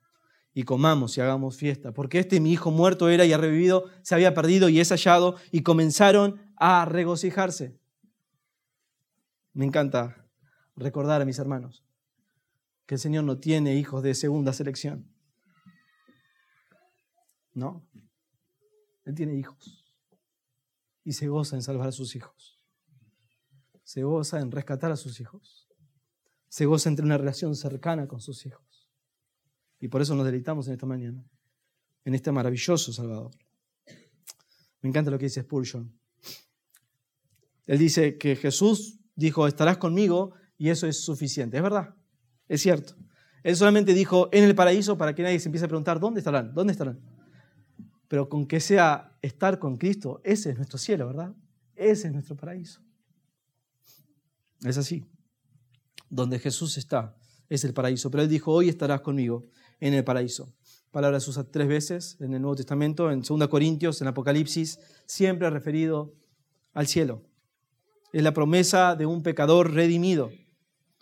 [0.60, 4.14] y comamos y hagamos fiesta, porque este mi hijo muerto era y ha revivido, se
[4.14, 7.78] había perdido y es hallado y comenzaron a regocijarse.
[9.54, 10.28] Me encanta
[10.76, 11.82] recordar a mis hermanos
[12.84, 15.10] que el Señor no tiene hijos de segunda selección.
[17.54, 17.88] No,
[19.06, 19.96] Él tiene hijos
[21.04, 22.62] y se goza en salvar a sus hijos.
[23.82, 25.70] Se goza en rescatar a sus hijos.
[26.50, 28.69] Se goza entre una relación cercana con sus hijos.
[29.80, 31.24] Y por eso nos deleitamos en esta mañana,
[32.04, 33.30] en este maravilloso Salvador.
[34.82, 35.92] Me encanta lo que dice Spurgeon.
[37.66, 41.56] Él dice que Jesús dijo, estarás conmigo y eso es suficiente.
[41.56, 41.94] Es verdad,
[42.48, 42.94] es cierto.
[43.42, 46.52] Él solamente dijo en el paraíso para que nadie se empiece a preguntar, ¿dónde estarán?
[46.52, 47.00] ¿Dónde estarán?
[48.08, 51.34] Pero con que sea estar con Cristo, ese es nuestro cielo, ¿verdad?
[51.74, 52.82] Ese es nuestro paraíso.
[54.62, 55.06] Es así.
[56.10, 57.16] Donde Jesús está,
[57.48, 58.10] es el paraíso.
[58.10, 59.48] Pero Él dijo, hoy estarás conmigo
[59.80, 60.52] en el paraíso.
[60.90, 66.14] Palabras usa tres veces en el Nuevo Testamento, en 2 Corintios, en Apocalipsis, siempre referido
[66.74, 67.22] al cielo.
[68.12, 70.30] Es la promesa de un pecador redimido.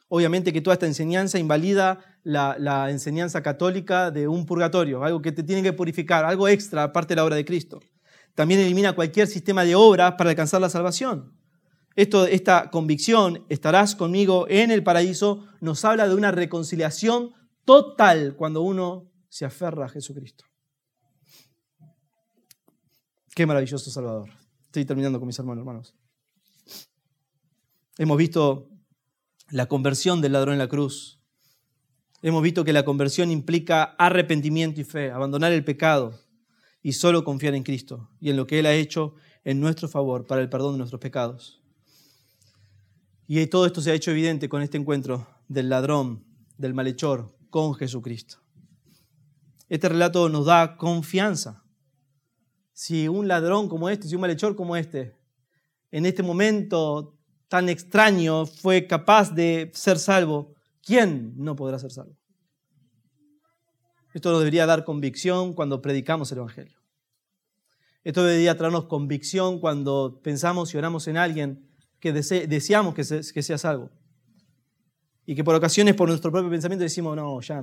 [0.09, 5.43] Obviamente que toda esta enseñanza invalida la, enseñanza católica de un purgatorio, algo que te
[5.43, 7.81] tiene que purificar, algo extra aparte de la obra de Cristo.
[8.35, 11.33] También elimina cualquier sistema de obras para alcanzar la salvación.
[11.97, 17.33] Esto, esta convicción, estarás conmigo en el paraíso, nos habla de una reconciliación
[17.69, 20.47] total cuando uno se aferra a Jesucristo.
[23.35, 24.31] Qué maravilloso Salvador.
[24.65, 25.95] Estoy terminando con mis hermanos, hermanos.
[27.99, 28.71] Hemos visto
[29.51, 31.21] la conversión del ladrón en la cruz.
[32.23, 36.19] Hemos visto que la conversión implica arrepentimiento y fe, abandonar el pecado
[36.83, 39.15] y solo confiar en Cristo y en lo que Él ha hecho
[39.45, 41.63] en nuestro favor para el perdón de nuestros pecados.
[43.27, 46.25] Y todo esto se ha hecho evidente con este encuentro del ladrón,
[46.57, 48.39] del malhechor, con Jesucristo.
[49.69, 51.65] Este relato nos da confianza.
[52.73, 55.17] Si un ladrón como este, si un malhechor como este,
[55.91, 57.19] en este momento
[57.49, 62.17] tan extraño fue capaz de ser salvo, ¿quién no podrá ser salvo?
[64.15, 66.79] Esto nos debería dar convicción cuando predicamos el Evangelio.
[68.05, 71.69] Esto debería traernos convicción cuando pensamos y oramos en alguien
[72.01, 73.91] que deseamos que, que sea salvo.
[75.29, 77.63] Y que por ocasiones, por nuestro propio pensamiento, decimos, no, ya,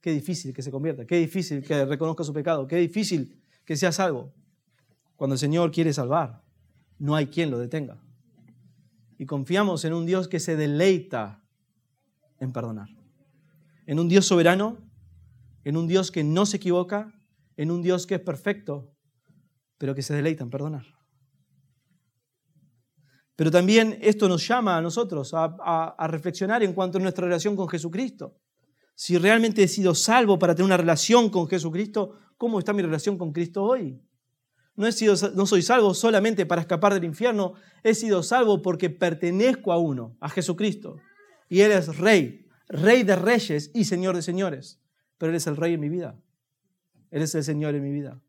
[0.00, 3.92] qué difícil que se convierta, qué difícil que reconozca su pecado, qué difícil que sea
[3.92, 4.32] salvo.
[5.14, 6.42] Cuando el Señor quiere salvar,
[6.98, 8.00] no hay quien lo detenga
[9.18, 11.44] y confiamos en un Dios que se deleita
[12.38, 12.88] en perdonar.
[13.84, 14.78] En un Dios soberano,
[15.64, 17.12] en un Dios que no se equivoca,
[17.58, 18.94] en un Dios que es perfecto,
[19.76, 20.86] pero que se deleita en perdonar.
[23.38, 27.68] Pero también esto nos llama a nosotros a, reflexionar en cuanto a nuestra relación con
[27.68, 28.36] Jesucristo.
[28.96, 33.16] Si realmente he sido salvo para tener una relación con Jesucristo, ¿cómo está mi relación
[33.16, 34.02] con Cristo hoy?
[34.74, 37.52] No, he sido, no soy salvo solamente para escapar del infierno,
[37.84, 40.96] he sido salvo porque pertenezco a uno, a Jesucristo.
[41.48, 44.80] Y Él es rey, rey de reyes y señor de señores.
[45.16, 46.20] Pero Él es el rey en mi vida.
[47.12, 48.20] Él es el Señor en mi vida.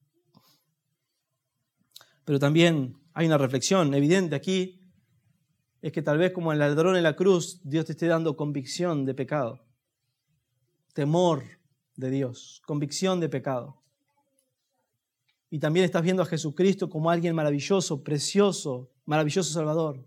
[2.26, 4.79] Pero también hay una reflexión evidente aquí,
[5.82, 9.06] es que tal vez como el ladrón en la cruz, Dios te esté dando convicción
[9.06, 9.66] de pecado,
[10.94, 11.44] temor
[11.96, 13.82] de Dios, convicción de pecado.
[15.50, 20.06] Y también estás viendo a Jesucristo como alguien maravilloso, precioso, maravilloso Salvador.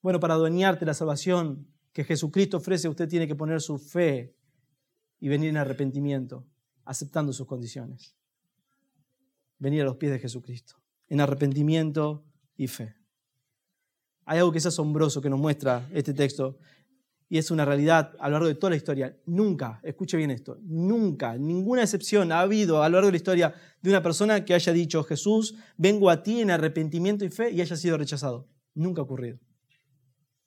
[0.00, 4.36] Bueno, para adueñarte la salvación que Jesucristo ofrece, usted tiene que poner su fe
[5.18, 6.46] y venir en arrepentimiento,
[6.84, 8.14] aceptando sus condiciones.
[9.58, 10.76] Venir a los pies de Jesucristo,
[11.08, 12.22] en arrepentimiento
[12.56, 12.97] y fe.
[14.28, 16.58] Hay algo que es asombroso que nos muestra este texto
[17.30, 19.16] y es una realidad a lo largo de toda la historia.
[19.24, 23.54] Nunca, escuche bien esto, nunca, ninguna excepción ha habido a lo largo de la historia
[23.80, 27.62] de una persona que haya dicho, Jesús, vengo a ti en arrepentimiento y fe y
[27.62, 28.46] haya sido rechazado.
[28.74, 29.38] Nunca ha ocurrido.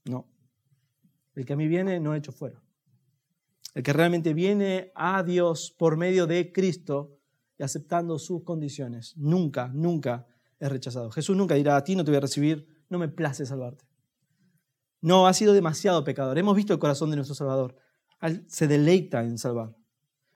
[0.05, 0.27] No.
[1.33, 2.61] El que a mí viene no he hecho fuera.
[3.73, 7.17] El que realmente viene a Dios por medio de Cristo
[7.57, 9.17] y aceptando sus condiciones.
[9.17, 10.27] Nunca, nunca
[10.59, 11.09] es rechazado.
[11.09, 13.85] Jesús nunca dirá, a ti no te voy a recibir, no me place salvarte.
[14.99, 16.37] No, ha sido demasiado pecador.
[16.37, 17.75] Hemos visto el corazón de nuestro Salvador.
[18.47, 19.75] se deleita en salvar.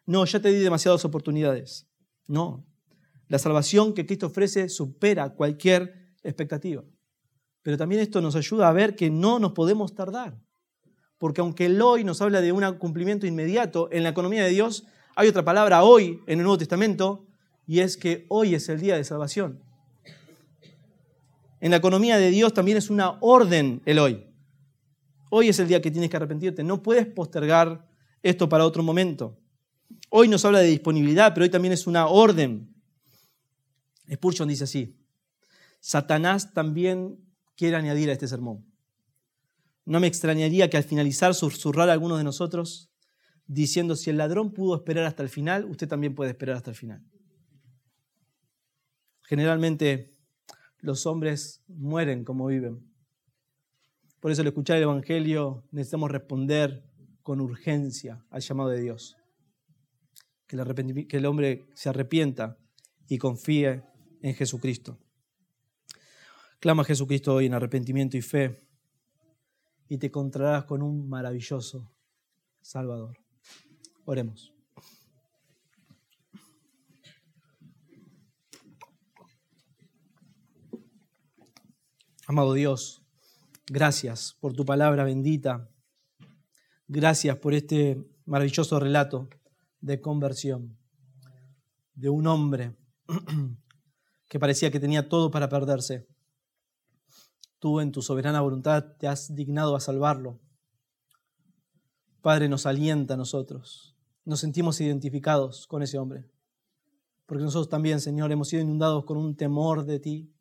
[0.07, 1.87] No, ya te di demasiadas oportunidades.
[2.27, 2.65] No.
[3.27, 6.83] La salvación que Cristo ofrece supera cualquier expectativa.
[7.61, 10.39] Pero también esto nos ayuda a ver que no nos podemos tardar.
[11.17, 14.85] Porque aunque el hoy nos habla de un cumplimiento inmediato, en la economía de Dios
[15.15, 17.27] hay otra palabra hoy en el Nuevo Testamento
[17.67, 19.63] y es que hoy es el día de salvación.
[21.59, 24.25] En la economía de Dios también es una orden el hoy.
[25.29, 26.63] Hoy es el día que tienes que arrepentirte.
[26.63, 27.87] No puedes postergar
[28.21, 29.39] esto para otro momento.
[30.09, 32.73] Hoy nos habla de disponibilidad, pero hoy también es una orden.
[34.11, 34.97] Spurgeon dice así,
[35.79, 37.19] Satanás también
[37.55, 38.65] quiere añadir a este sermón.
[39.85, 42.91] No me extrañaría que al finalizar susurrara a algunos de nosotros
[43.45, 46.75] diciendo, si el ladrón pudo esperar hasta el final, usted también puede esperar hasta el
[46.75, 47.03] final.
[49.21, 50.14] Generalmente
[50.85, 52.79] los hombres mueren como viven.
[54.19, 56.83] Por eso al escuchar el Evangelio necesitamos responder
[57.23, 59.17] con urgencia al llamado de Dios.
[60.47, 60.55] Que
[61.17, 62.59] el, hombre se arrepienta
[63.07, 63.83] y confíe
[64.21, 64.99] en Jesucristo.
[66.59, 68.67] Clama a Jesucristo hoy en arrepentimiento y fe
[69.89, 71.91] y te encontrarás con un maravilloso
[72.61, 73.17] Salvador.
[74.05, 74.54] Oremos.
[82.27, 83.05] Amado Dios,
[83.67, 85.71] Gracias por tu palabra bendita.
[86.87, 89.27] Gracias por este maravilloso relato
[89.81, 90.77] de conversión
[91.95, 92.77] de un hombre
[94.29, 96.07] que parecía que tenía todo para perderse.
[97.57, 100.39] Tú en tu soberana voluntad te has dignado a salvarlo.
[102.21, 103.97] Padre, nos alienta a nosotros.
[104.25, 106.29] Nos sentimos identificados con ese hombre.
[107.25, 110.34] Porque nosotros también, Señor, hemos sido inundados con un temor de ti,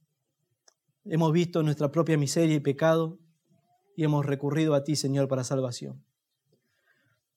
[1.04, 3.18] hemos visto nuestra propia miseria y pecado
[3.96, 6.04] y hemos recurrido a ti, Señor, para salvación.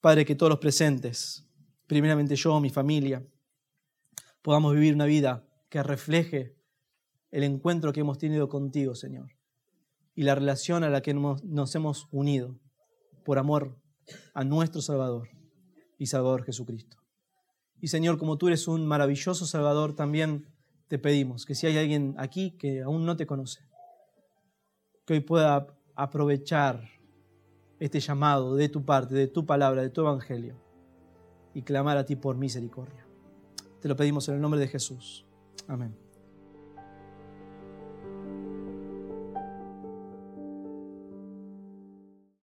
[0.02, 1.48] Padre, que todos los presentes,
[1.88, 3.26] primeramente yo, mi familia,
[4.42, 6.56] podamos vivir una vida que refleje
[7.32, 9.32] el encuentro que hemos tenido contigo, Señor,
[10.16, 12.58] y la relación a la que nos hemos unido
[13.26, 13.78] por amor
[14.34, 15.30] a nuestro Salvador
[15.98, 16.98] y Salvador Jesucristo.
[17.80, 20.48] Y Señor, como tú eres un maravilloso Salvador, también
[20.88, 23.62] te pedimos que si hay alguien aquí que aún no te conoce,
[25.06, 26.90] que hoy pueda aprovechar
[27.80, 30.56] este llamado de tu parte, de tu palabra, de tu evangelio,
[31.54, 33.06] y clamar a ti por misericordia.
[33.82, 35.26] Te lo pedimos en el nombre de Jesús.
[35.68, 36.07] Amén.